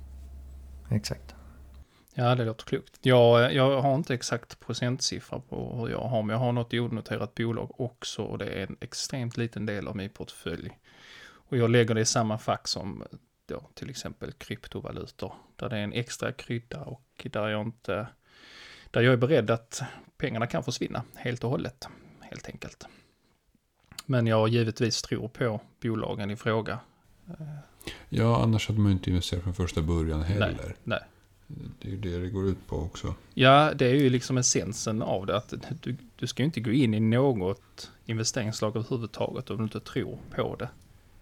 [0.91, 1.35] Exakt.
[2.15, 2.99] Ja, det låter klokt.
[3.03, 6.81] Jag, jag har inte exakt procentsiffra på hur jag har, men jag har något i
[6.81, 10.79] onoterat bolag också och det är en extremt liten del av min portfölj.
[11.49, 13.03] Och jag lägger det i samma fack som
[13.47, 18.07] då till exempel kryptovalutor, där det är en extra krydda och där jag inte,
[18.91, 19.83] där jag är beredd att
[20.17, 21.89] pengarna kan försvinna helt och hållet,
[22.21, 22.87] helt enkelt.
[24.07, 26.79] Men jag givetvis tror på bolagen i fråga.
[28.09, 30.77] Ja, annars hade man ju inte investerat från första början heller.
[30.85, 31.01] nej.
[31.81, 33.15] Det är ju det det går ut på också.
[33.35, 35.37] Ja, det är ju liksom essensen av det.
[35.37, 39.81] Att du, du ska ju inte gå in i något investeringslag överhuvudtaget om du inte
[39.81, 40.69] tror på det.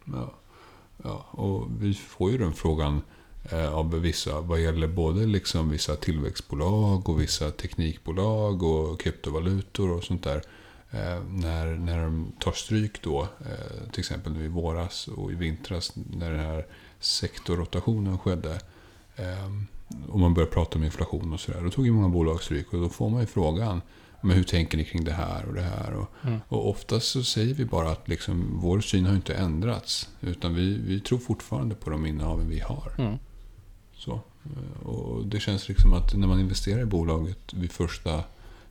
[0.05, 0.35] Ja.
[1.03, 3.03] Ja, och vi får ju den frågan
[3.51, 10.05] eh, av vissa vad gäller både liksom vissa tillväxtbolag och vissa teknikbolag och kryptovalutor och
[10.05, 10.43] sånt där.
[10.91, 15.35] Eh, när, när de tar stryk då, eh, till exempel nu i våras och i
[15.35, 16.67] vintras när den här
[17.01, 18.61] sektorrotationen skedde.
[20.09, 21.61] Och man började prata om inflation och sådär.
[21.63, 23.81] Då tog ju många bolag stryk och då får man ju frågan.
[24.21, 25.93] Men hur tänker ni kring det här och det här?
[25.93, 26.41] Och, Mm.
[26.49, 30.09] och oftast så säger vi bara att liksom, vår syn har inte ändrats.
[30.21, 32.93] Utan vi, vi tror fortfarande på de innehaven vi har.
[32.99, 33.19] Mm.
[33.95, 34.21] Så.
[34.83, 38.11] Och det känns liksom att när man investerar i bolaget vid första,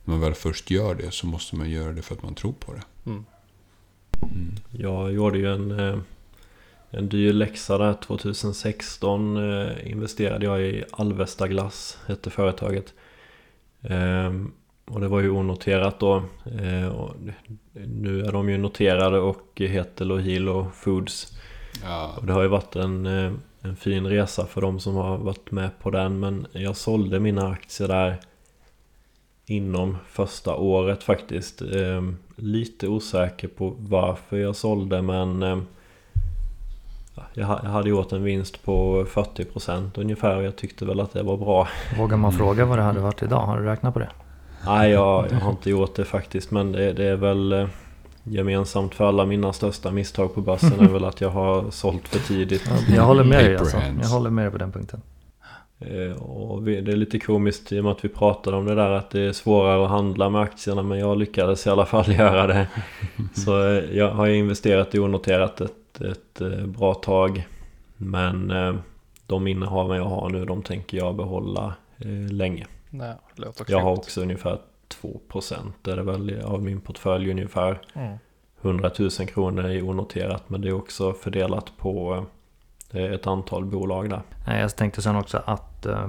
[0.04, 2.52] när man väl först gör det så måste man göra det för att man tror
[2.52, 2.82] på det.
[3.10, 3.24] Mm.
[4.22, 4.54] Mm.
[4.70, 5.98] Jag gjorde ju en, eh,
[6.90, 12.94] en dyr läxa där 2016 eh, investerade jag i Alvesta Glass, hette företaget.
[14.90, 16.22] Ehm, Och det var ju onoterat då.
[16.62, 17.14] Eh, och
[17.86, 21.32] Nu är de ju noterade och heter Lohilo Foods.
[21.84, 25.18] Ja, Och det har ju varit en, eh, en fin resa för de som har
[25.18, 26.20] varit med på den.
[26.20, 28.16] Men jag sålde mina aktier där
[29.46, 31.62] inom första året faktiskt.
[31.62, 32.02] Eh,
[32.42, 35.58] Lite osäker på varför jag sålde men eh,
[37.14, 41.00] ja, jag ha- jag hade gjort en vinst på 40% ungefär och jag tyckte väl
[41.00, 41.68] att det var bra.
[41.98, 43.40] Vågar man fråga vad det hade varit idag?
[43.46, 44.08] Har du räknat på det?
[44.66, 47.66] Nej, jag, jag har inte gjort det faktiskt men det, det är väl eh,
[48.24, 52.18] gemensamt för alla mina största misstag på börsen är väl att jag har sålt för
[52.18, 52.70] tidigt.
[52.96, 53.76] Jag håller med dig alltså.
[54.02, 55.00] Jag håller med dig på den punkten.
[55.80, 58.90] Eh, Och det är lite komiskt i och med att vi pratade om det där
[58.90, 62.46] att det är svårare att handla med aktierna men jag lyckades i alla fall göra
[62.46, 62.66] det.
[63.34, 67.46] Så eh, jag har ju investerat i onoterat ett, ett bra tag.
[67.96, 68.52] Men
[69.26, 72.66] de innehaven jag har nu de tänker jag behålla eh, länge.
[72.90, 74.60] Nej, det låter Jag har också ungefär
[75.02, 77.80] 2% är det väl av min portfölj ungefär.
[77.94, 78.18] Mm.
[78.62, 82.24] 100 000 kronor i onoterat men det är också fördelat på
[82.90, 84.22] eh, ett antal bolag där.
[84.46, 86.08] Jag tänkte sen också att eh,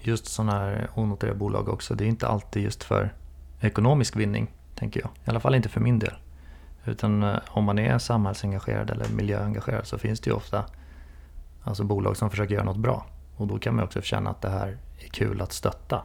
[0.00, 3.14] just sådana här onoterade bolag också, det är inte alltid just för
[3.60, 5.10] ekonomisk vinning, tänker jag.
[5.24, 6.14] I alla fall inte för min del.
[6.84, 10.64] Utan eh, om man är samhällsengagerad eller miljöengagerad så finns det ju ofta
[11.62, 13.06] alltså bolag som försöker göra något bra.
[13.42, 16.02] Och då kan man också känna att det här är kul att stötta.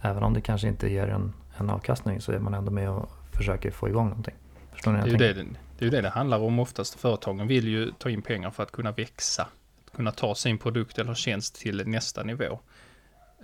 [0.00, 3.10] Även om det kanske inte ger en, en avkastning så är man ändå med och
[3.32, 4.34] försöker få igång någonting.
[4.72, 5.44] Förstår ni Det är, det,
[5.78, 7.00] det är ju det det handlar om oftast.
[7.00, 9.48] Företagen vill ju ta in pengar för att kunna växa.
[9.94, 12.60] Kunna ta sin produkt eller tjänst till nästa nivå.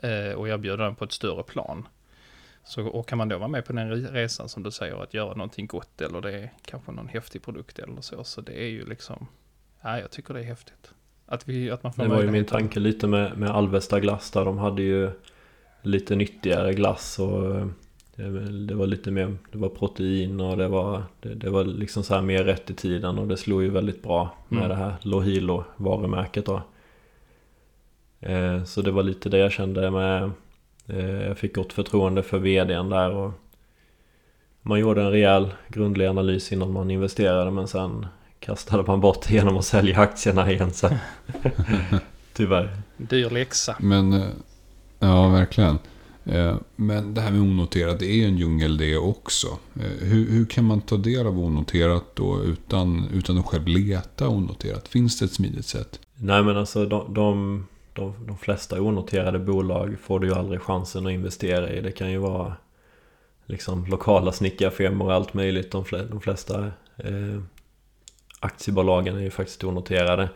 [0.03, 1.89] Eh, och erbjuda den på ett större plan.
[2.65, 5.15] Så, och kan man då vara med på den re- resan som du säger, att
[5.15, 8.25] göra någonting gott eller det är kanske någon häftig produkt eller så.
[8.25, 9.27] Så det är ju liksom,
[9.81, 10.93] ja jag tycker det är häftigt.
[11.31, 14.31] Att, vi, att man får Det var ju min tanke lite med, med Alvesta glass
[14.31, 14.45] där.
[14.45, 15.11] De hade ju
[15.83, 17.67] lite nyttigare glass och eh,
[18.17, 21.65] det var- det var lite mer, det var protein och det var, det, det var
[21.65, 24.69] liksom så här mer rätt i tiden och det slog ju väldigt bra med Mm.
[24.69, 26.63] det här Lohilo varumärket då.
[28.21, 30.31] Eh, Så det var lite det jag kände med,
[30.87, 33.33] eh, jag fick gott förtroende för vdn där och
[34.63, 38.07] man gjorde en rejäl grundlig analys innan man investerade men sen
[38.41, 40.95] kastade man bort genom att sälja aktierna igen sen.
[42.33, 42.77] Tyvärr.
[42.97, 43.77] Dyr läxa.
[43.81, 44.29] Men, eh,
[44.99, 45.79] ja verkligen.
[46.25, 49.47] Eh, Men det här med onoterat, det är ju en djungel det också.
[49.81, 54.29] Eh, Hur, hur kan man ta del av onoterat då utan, utan att själv leta
[54.29, 54.89] onoterat?
[54.89, 56.01] Finns det ett smidigt sätt?
[56.15, 61.07] Nej men alltså de, de, de, de flesta onoterade bolag får du ju aldrig chansen
[61.07, 61.81] att investera i.
[61.81, 62.57] Det kan ju vara
[63.47, 65.71] liksom lokala snickarfirmor och allt möjligt.
[65.71, 66.65] De, fl- de flesta
[66.97, 67.41] eh,
[68.41, 70.29] aktiebolagen är ju faktiskt onoterade.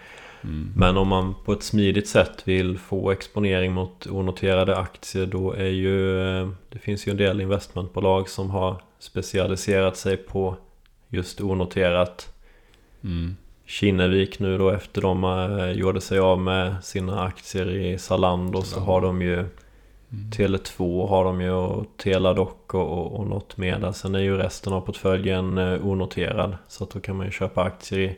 [0.45, 0.73] Mm.
[0.77, 5.69] Men om man på ett smidigt sätt vill få exponering mot onoterade aktier då är
[5.69, 10.57] ju eh, Det finns ju en del investmentbolag som har specialiserat sig på
[11.09, 12.29] just onoterat
[13.05, 13.37] Mm.
[13.67, 18.67] Kinnevik nu då efter de eh, gjorde sig av med sina aktier i Zalando så
[18.67, 18.93] Zalando.
[18.93, 19.45] har de ju
[20.13, 20.31] Mm.
[20.31, 23.93] Tele2 har de ju och Teladoc och, och, och något mer där.
[23.93, 26.57] Sen är ju resten av portföljen eh, onoterad.
[26.69, 28.17] Så att då kan man ju köpa aktier i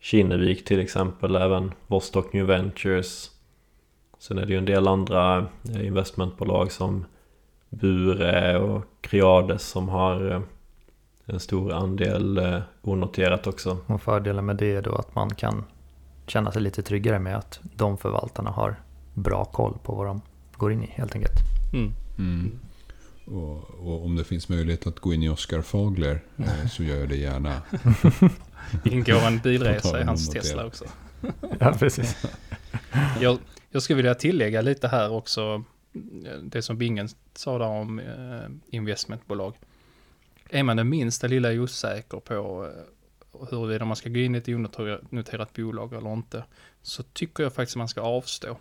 [0.00, 1.36] Kinnevik till exempel.
[1.36, 3.30] Även Vostok New Ventures.
[4.18, 7.04] Sen är det ju en del andra eh, investmentbolag som
[7.68, 10.40] Bure och Creades som har eh,
[11.26, 13.78] en stor andel eh, onoterat också.
[13.86, 15.64] Och fördelen med det är då att man kan
[16.26, 18.76] känna sig lite tryggare med att de förvaltarna har
[19.14, 20.20] bra koll på vad de
[20.64, 21.38] går in i helt enkelt.
[21.72, 21.94] Mm.
[22.18, 22.60] Mm.
[23.24, 26.96] Och, och om det finns möjlighet att gå in i Oscar Fagler eh, så gör
[26.96, 27.62] jag det gärna.
[28.84, 30.30] Ingår en bilresa i hans.
[30.30, 30.84] Tesla också.
[31.60, 32.26] Ja, precis.
[33.20, 33.38] Jag,
[33.70, 35.64] jag skulle vilja tillägga lite här också.
[36.42, 39.54] Det som Bingen sa där om eh, investmentbolag.
[40.50, 44.48] Är man det minsta lilla osäker på eh, huruvida man ska gå in i ett
[44.48, 46.44] onoterat bolag eller inte.
[46.82, 48.56] Så tycker jag faktiskt man ska avstå.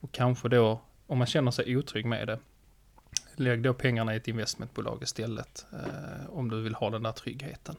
[0.00, 0.80] Och kanske då,
[1.14, 2.38] om man känner sig otrygg med det.
[3.36, 5.66] Lägg då pengarna i ett investmentbolag istället.
[5.72, 7.76] Eh, om du vill ha den där tryggheten.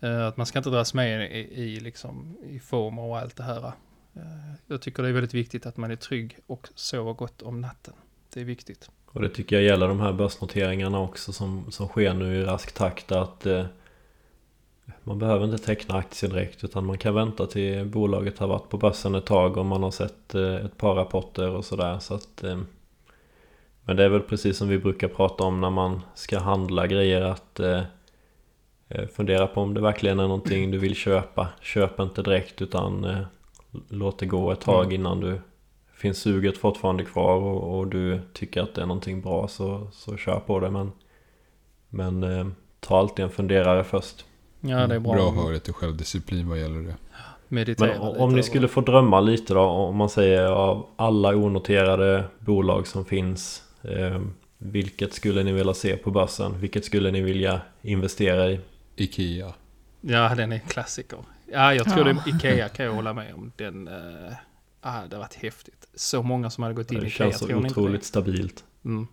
[0.00, 3.42] Eh, att man ska inte dras med i, i, liksom, i former och allt det
[3.42, 3.66] här.
[4.14, 4.22] Eh,
[4.66, 7.94] Jag tycker det är väldigt viktigt att man är trygg och sover gott om natten.
[8.32, 8.90] Det är viktigt.
[9.06, 12.72] Och det tycker jag gäller de här börsnoteringarna också som, som sker nu i rask
[12.74, 13.66] takt att eh,
[15.04, 18.76] man behöver inte teckna aktier direkt utan man kan vänta till bolaget har varit på
[18.76, 21.98] börsen ett tag och man har sett eh, ett par rapporter och sådär.
[21.98, 22.58] Så att eh,
[23.84, 27.20] Men det är väl precis som vi brukar prata om när man ska handla grejer
[27.20, 27.82] att eh,
[29.12, 31.48] Fundera på om det verkligen är någonting du vill köpa.
[31.60, 33.24] Köp inte direkt utan
[33.88, 35.40] Låt det gå ett tag innan du
[35.94, 40.16] Finns suget fortfarande kvar och, och du tycker att det är någonting bra så, så
[40.16, 40.70] kör på det.
[40.70, 40.92] Men
[41.88, 42.46] Men eh,
[42.80, 44.24] ta alltid en funderare först
[44.66, 45.12] Ja, det är bra.
[45.14, 46.94] Bra ha lite självdisciplin vad gäller det.
[47.48, 48.68] Meditera Men om ni skulle det.
[48.72, 54.20] få drömma lite då om man säger av alla onoterade bolag som finns eh,
[54.58, 56.60] Vilket skulle ni vilja se på börsen?
[56.60, 58.60] Vilket skulle ni vilja investera i?
[58.96, 59.54] Ikea.
[60.00, 61.18] Ja, den är en klassiker.
[61.52, 62.14] Ja, jag tror Ja.
[62.24, 63.52] det Ikea kan jag hålla med om.
[63.56, 64.32] Den, eh,
[64.80, 65.86] ah, det har varit häftigt.
[65.94, 68.06] Så många som hade gått in i Det Ikea, känns så otroligt det?
[68.06, 69.06] stabilt Mm.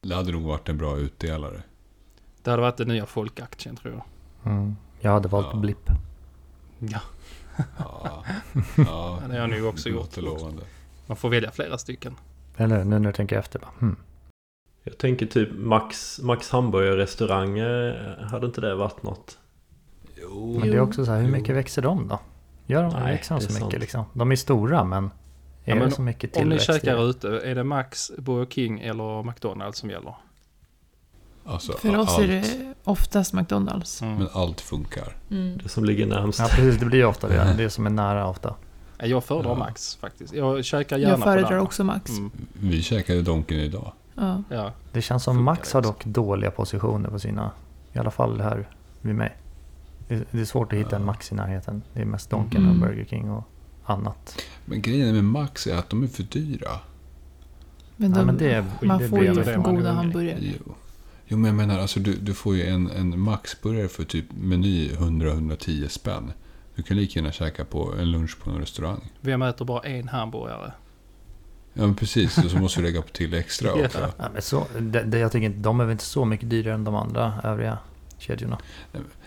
[0.00, 1.62] Det hade nog varit en bra utdelare.
[2.42, 4.02] Det hade varit den nya folkaktien tror jag.
[4.46, 4.76] Mm.
[5.00, 5.58] Jag hade valt Ja.
[5.58, 5.90] blipp.
[6.78, 7.00] Ja,
[7.78, 8.24] Ja,
[8.76, 10.16] ja det har jag nog också gjort.
[10.16, 10.62] lovande.
[11.06, 12.14] Man får välja flera stycken.
[12.56, 13.58] Eller nu när jag tänker efter.
[13.58, 13.96] Bara, hmm.
[14.82, 17.94] Jag tänker typ Max, Max hamburgerrestaurang eh,
[18.30, 19.38] Hade inte det varit något?
[20.22, 20.58] Jo.
[20.60, 21.32] Men det är också så här, hur Jo.
[21.32, 22.20] mycket växer de då?
[22.66, 23.80] Gör de, Nej, växer de det är så mycket sant.
[23.80, 24.04] liksom?
[24.12, 25.10] De är stora men är
[25.64, 28.80] Ja, men det så mycket Om ni tillväxt käkar ute, är det Max, Burger King
[28.80, 30.14] eller McDonalds som gäller?
[31.46, 34.02] Alltså, För oss allt, är det oftast McDonalds.
[34.02, 34.14] Mm.
[34.18, 35.16] Men allt funkar.
[35.30, 35.58] Mm.
[35.62, 37.54] Det som ligger närmst Ja precis, det blir ju ofta det.
[37.56, 38.54] Det som är nära ofta.
[38.98, 39.56] Ja, Jag föredrar Ja.
[39.58, 40.34] Max faktiskt.
[40.34, 42.10] Jag käkar gärna Jag föredrar också Max.
[42.10, 42.30] Mm.
[42.52, 43.92] Vi käkade Donken idag.
[44.14, 44.42] Ja.
[44.50, 45.94] Ja, Det känns som Max har liksom.
[45.94, 47.50] dock dåliga positioner på sina,
[47.92, 48.68] i alla fall här
[49.00, 49.36] vid mig.
[50.08, 51.06] Det, är svårt att hitta en Ja.
[51.06, 51.82] Max i närheten.
[51.92, 52.80] Det är mest Donken och Mm.
[52.88, 53.44] Burger King och
[53.84, 54.42] annat.
[54.64, 56.70] Men grejen med Max är att de är för dyra.
[57.96, 60.38] Men, Ja, de, men det- man det får ju är goda hamburgare.
[60.40, 60.74] Jo.
[61.28, 64.88] Jo, men jag menar alltså du, du får ju en, en Max-burgare för typ meny
[64.90, 66.32] 100-110 spänn.
[66.74, 69.12] Du kan lika gärna käka på en lunch på en restaurang.
[69.20, 70.72] vem äter bara en hamburgare?
[71.74, 72.38] Ja, men precis.
[72.38, 73.84] Och så måste du lägga på till extra Ja.
[73.86, 74.12] också.
[74.18, 76.74] Ja, men så, det, det, jag tycker inte, de är väl inte så mycket dyrare
[76.74, 77.78] än de andra övriga
[78.18, 78.58] kedjorna.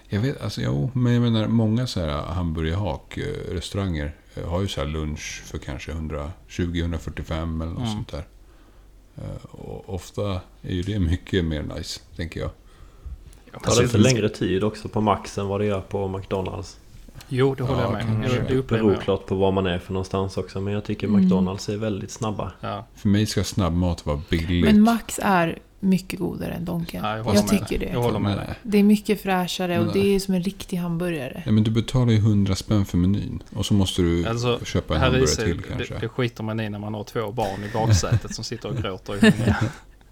[0.10, 4.82] Jag vet, alltså jo, men jag menar många så här hamburgerhak-restauranger eh, har ju så
[4.82, 7.92] här lunch för kanske 120-145 eller något Mm.
[7.92, 8.24] sånt där.
[9.22, 12.50] Eh, Och ofta är ju det mycket mer nice, tänker jag.
[13.54, 16.78] Ja, Tar det inte längre tid också på Max än vad det gör på McDonalds?
[17.28, 18.30] Jo, det håller Ja, jag med.
[18.32, 21.22] Jag, det beror klart på var man är för någonstans också men jag tycker Mm.
[21.22, 22.52] McDonalds är väldigt snabba.
[22.62, 24.66] Ja, För mig ska snabbmat vara billigt.
[24.66, 27.04] Men Max är mycket godare än Donken.
[27.04, 27.90] Ja, jag jag tycker det.
[27.94, 28.48] Jag håller med dig.
[28.64, 31.44] Det är mycket fräschare och det är som en riktig hamburgare.
[31.46, 33.44] Ja, men du betalar ju 100 spänn för menyn.
[33.56, 35.94] Och så måste du Alltså, köpa en hamburgare sig, till kanske.
[35.94, 38.78] det, det skiter man i när man har två barn i baksätet som sitter och
[38.78, 39.20] gråter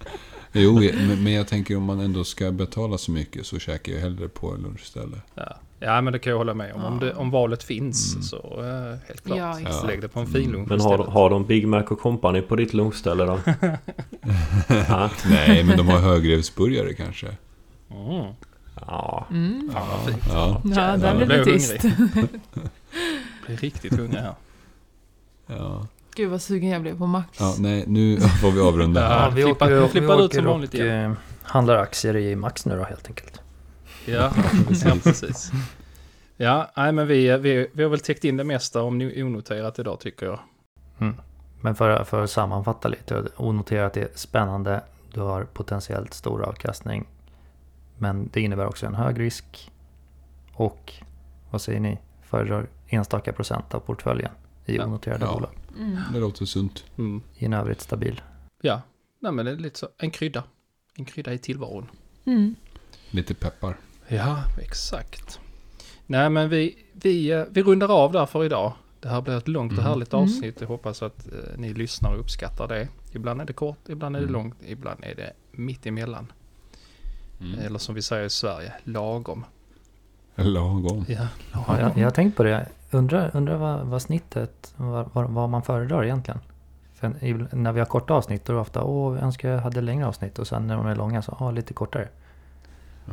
[0.58, 4.00] Jo, men, men jag tänker om man ändå ska betala så mycket så käkar jag
[4.00, 5.16] hellre på en lunchställe.
[5.34, 5.56] Ja.
[5.80, 6.84] ja, men det kan jag hålla med om.
[6.84, 7.06] Om, Ja.
[7.06, 8.22] det, om valet finns Mm.
[8.22, 9.38] så eh, helt klart.
[9.38, 9.86] Ja, exakt.
[9.86, 12.56] Lägg det på en fin lunch Men har, har de Big Mac och Company på
[12.56, 13.38] ditt lunchställe då?
[14.68, 15.10] ja.
[15.30, 17.26] Nej, men de har högrevsburgare kanske.
[17.90, 18.32] Mm.
[18.86, 19.26] ja.
[19.30, 19.70] Mm.
[19.72, 20.24] Fan vad fint.
[20.32, 21.82] Ja, Ja, där blev det tyst.
[23.46, 24.34] Blir riktigt hungrig här.
[25.46, 25.86] ja.
[26.18, 27.40] Gud vad sugen jag blev på Max.
[27.40, 29.24] ja nej, nu får vi avrunda här.
[29.24, 31.10] Ja, vi åker, vi flippar ut som åker vanligt och igen.
[31.10, 33.40] eh, handlar aktier i Max nu då helt enkelt.
[34.06, 34.32] Ja,
[34.84, 35.50] ja precis.
[36.36, 39.78] Ja, nej, men vi, vi, vi har väl täckt in det mesta om no- onoterat
[39.78, 40.38] idag tycker jag.
[41.60, 44.80] Men för, för att sammanfatta lite, onoterat är spännande,
[45.12, 47.06] du har potentiellt stor avkastning.
[47.98, 49.70] Men det innebär också en hög risk.
[50.52, 50.92] Och
[51.50, 51.98] vad säger ni?
[52.22, 54.30] Föredrar enstaka procent av portföljen
[54.68, 55.32] i onoterade Ja.
[55.34, 55.50] bolag.
[55.78, 55.98] Mm.
[56.12, 56.84] Det låter sunt.
[56.98, 57.22] Mm.
[57.38, 58.20] I en övrigt stabil.
[58.62, 58.82] Ja,
[59.20, 59.88] nej, men det är lite så.
[59.98, 60.44] En krydda.
[60.94, 61.90] En krydda i tillvaron.
[62.24, 62.54] Mm.
[63.10, 63.76] Lite peppar.
[64.08, 65.40] Ja, exakt.
[66.06, 68.72] Nej, men vi, vi, eh, vi rundar av där för idag.
[69.00, 69.90] Det här blir ett långt och Mm.
[69.90, 70.22] härligt Mm.
[70.24, 70.60] avsnitt.
[70.60, 72.88] Jag hoppas att eh, ni lyssnar och uppskattar det.
[73.12, 74.32] Ibland är det kort, ibland är det Mm.
[74.42, 76.32] långt, ibland är det mitt emellan.
[77.40, 77.58] Mm.
[77.60, 79.44] Eller som vi säger i Sverige, lagom.
[80.44, 81.04] Lagom.
[81.08, 82.66] Ja, Ja, jag, jag har tänkt på det.
[82.90, 86.40] Undrar, undrar vad, vad snittet, vad, vad, man föredrar egentligen.
[86.94, 87.12] För
[87.56, 90.06] när vi har korta avsnitt då är det ofta åh, jag önskar jag hade längre
[90.06, 90.38] avsnitt.
[90.38, 92.08] Och sen när de är långa så, åh, lite kortare.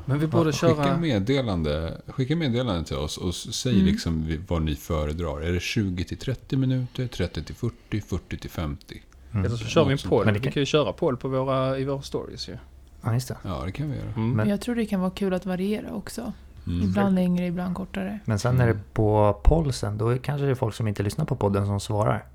[0.05, 0.97] Men vi borde Skicka köra...
[0.97, 3.85] meddelande, skicka meddelande till oss och säg Mm.
[3.85, 5.41] liksom vad ni föredrar.
[5.41, 9.01] Är det 20 till 30 minuter, 30 till 40, 40 till 50?
[9.31, 9.45] Mm.
[9.45, 10.31] Eller så kör vi en poll.
[10.31, 12.57] Vi kan ju köra poll på våra, i våra stories ju.
[13.01, 13.37] Ja, just det.
[13.43, 14.07] Ja, det kan vi göra.
[14.15, 14.31] Mm.
[14.31, 16.33] Men- Jag tror det kan vara kul att variera också.
[16.67, 16.81] Mm.
[16.81, 18.19] Ibland längre, ibland kortare.
[18.25, 21.25] Men sen när det är på polsen, då kanske det är folk som inte lyssnar
[21.25, 22.25] på podden som svarar.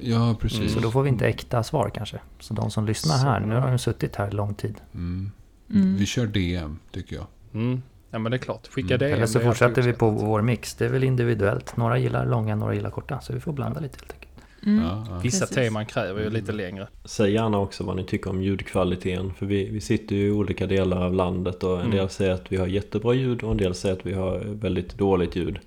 [0.00, 0.60] Ja, precis.
[0.60, 0.70] Mm.
[0.72, 2.18] Så då får vi inte äkta svar kanske.
[2.40, 3.26] Så de som lyssnar Så.
[3.26, 4.74] här, nu har de suttit här lång tid.
[4.94, 5.30] Mm.
[5.70, 5.96] Mm.
[5.96, 7.26] Vi kör DM, tycker jag.
[7.54, 7.82] Mm.
[8.10, 8.66] Ja men det är klart.
[8.66, 8.98] Skicka Mm.
[9.08, 9.14] det.
[9.14, 10.74] Eller så fortsätter vi på vår mix.
[10.74, 11.76] Det är väl individuellt.
[11.76, 13.20] Några gillar långa, några gillar korta.
[13.20, 14.25] Så vi får blanda lite helt enkelt.
[14.66, 14.84] Mm.
[14.84, 15.18] Ja, ja.
[15.18, 15.54] Vissa Precis.
[15.56, 16.32] teman kräver ju Mm.
[16.40, 16.86] lite längre.
[17.04, 19.34] Säg gärna också vad ni tycker om ljudkvaliteten.
[19.34, 21.96] För vi, vi sitter ju i olika delar av landet och en Mm.
[21.96, 24.94] del säger att vi har jättebra ljud och en del säger att vi har väldigt
[24.94, 25.58] dåligt ljud.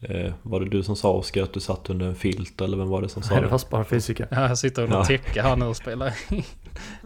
[0.00, 2.88] Eh, var det du som sa Oskar att du satt under en filt eller vem
[2.88, 3.50] var det som sa Nej, det det?
[3.50, 4.28] var sparfysiker.
[4.30, 5.04] Ja, Jag sitter under Ja.
[5.04, 6.14] täcke här nu och spelar.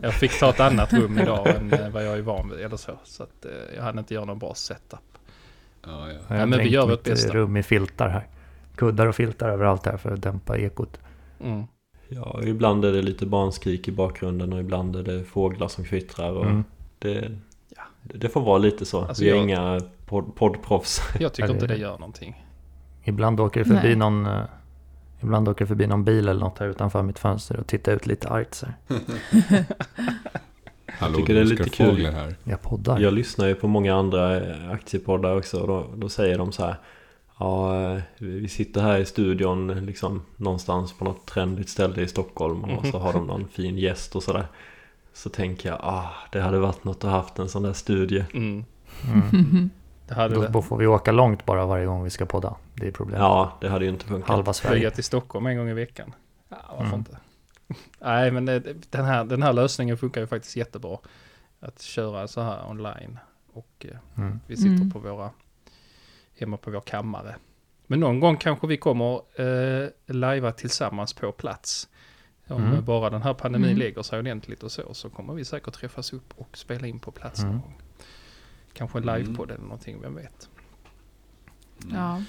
[0.02, 2.76] Jag fick ta ett annat rum idag än eh, vad jag är van vid eller
[2.76, 2.92] så.
[3.04, 4.98] Så att eh, jag hade inte göra någon bra setup.
[5.86, 6.18] Ja, ja.
[6.28, 7.32] Jag har men vi gör vårt bästa.
[7.34, 8.26] rum i filtar här.
[8.78, 10.98] Kuddar och filtar överallt här för att dämpa ekot.
[11.44, 11.64] Mm.
[12.08, 16.30] Ja, ibland är det lite barnskrik i bakgrunden och ibland är det fåglar som kvittrar.
[16.32, 16.64] Och Mm.
[16.98, 17.30] det,
[17.76, 17.82] Ja.
[18.02, 19.00] det får vara lite så.
[19.04, 21.00] Alltså, vi är jag- inga podd, poddproffs.
[21.20, 22.44] Jag tycker inte det gör någonting.
[23.04, 23.96] Ibland åker det förbi Nej.
[23.96, 24.26] någon...
[24.26, 24.42] eh,
[25.22, 28.06] Ibland åker det förbi någon bil eller något här utanför mitt fönster och tittar ut
[28.06, 28.74] lite argt så här.
[30.86, 32.06] Hallå, tycker det är lite kul.
[32.06, 32.34] Här.
[32.44, 33.00] Jag poddar.
[33.00, 36.64] Jag lyssnar ju på många andra eh, aktiepoddar också och då, då säger de så
[36.64, 36.76] här
[37.38, 42.86] Ja, vi sitter här i studion liksom någonstans på något trendigt ställe i Stockholm och
[42.86, 44.46] så har de någon fin gäst och sådär.
[45.12, 48.24] Så tänker jag, ah, det hade varit något att haft en sån där studie.
[48.34, 48.64] Mm.
[49.32, 49.70] Mm.
[50.08, 52.54] Det hade Då, då får vi åka långt bara varje gång vi ska podda.
[52.74, 53.20] Det är problemet.
[53.20, 54.28] Ja, det hade ju inte funkat.
[54.28, 54.90] Halva Flyga Sverige.
[54.90, 56.14] till Stockholm en gång i veckan.
[56.48, 56.98] Ja, varför Mm.
[56.98, 57.16] inte?
[58.00, 58.60] Nej, men det,
[58.90, 60.98] den, här, den här lösningen funkar ju faktiskt jättebra.
[61.60, 63.18] Att köra så här online.
[63.52, 64.40] Och eh, Mm.
[64.46, 64.90] vi sitter Mm.
[64.90, 65.30] på våra,
[66.40, 67.36] hemma på vår kammare.
[67.86, 71.88] Men någon gång kanske vi kommer eh, lajva tillsammans på plats.
[72.48, 72.84] Om Mm.
[72.84, 73.78] bara den här pandemin Mm.
[73.78, 77.10] lägger sig ordentligt och så, så kommer vi säkert träffas upp och spela in på
[77.10, 77.52] plats Mm.
[77.52, 77.78] någon gång.
[78.72, 79.20] Kanske en Mm.
[79.22, 80.48] livepodd eller någonting, vem vet.
[81.92, 82.22] Ja.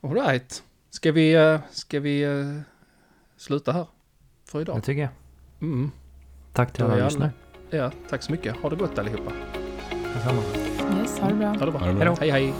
[0.00, 0.62] All right.
[0.90, 2.60] Ska vi, eh, ska vi eh,
[3.36, 3.86] sluta här
[4.44, 4.84] för Det idag?
[4.84, 5.10] tycker jag.
[5.60, 5.90] Mm.
[6.52, 7.32] Tack till Då alla alla- lyssnare.
[7.70, 8.56] Ja, tack så mycket.
[8.56, 9.32] Ha det gott allihopa.
[10.14, 10.42] Detsamma.
[11.00, 11.48] Yes, ha det bra.
[11.48, 11.80] Ha det bra.
[11.80, 12.16] Ha det bra.
[12.20, 12.54] Hej hej.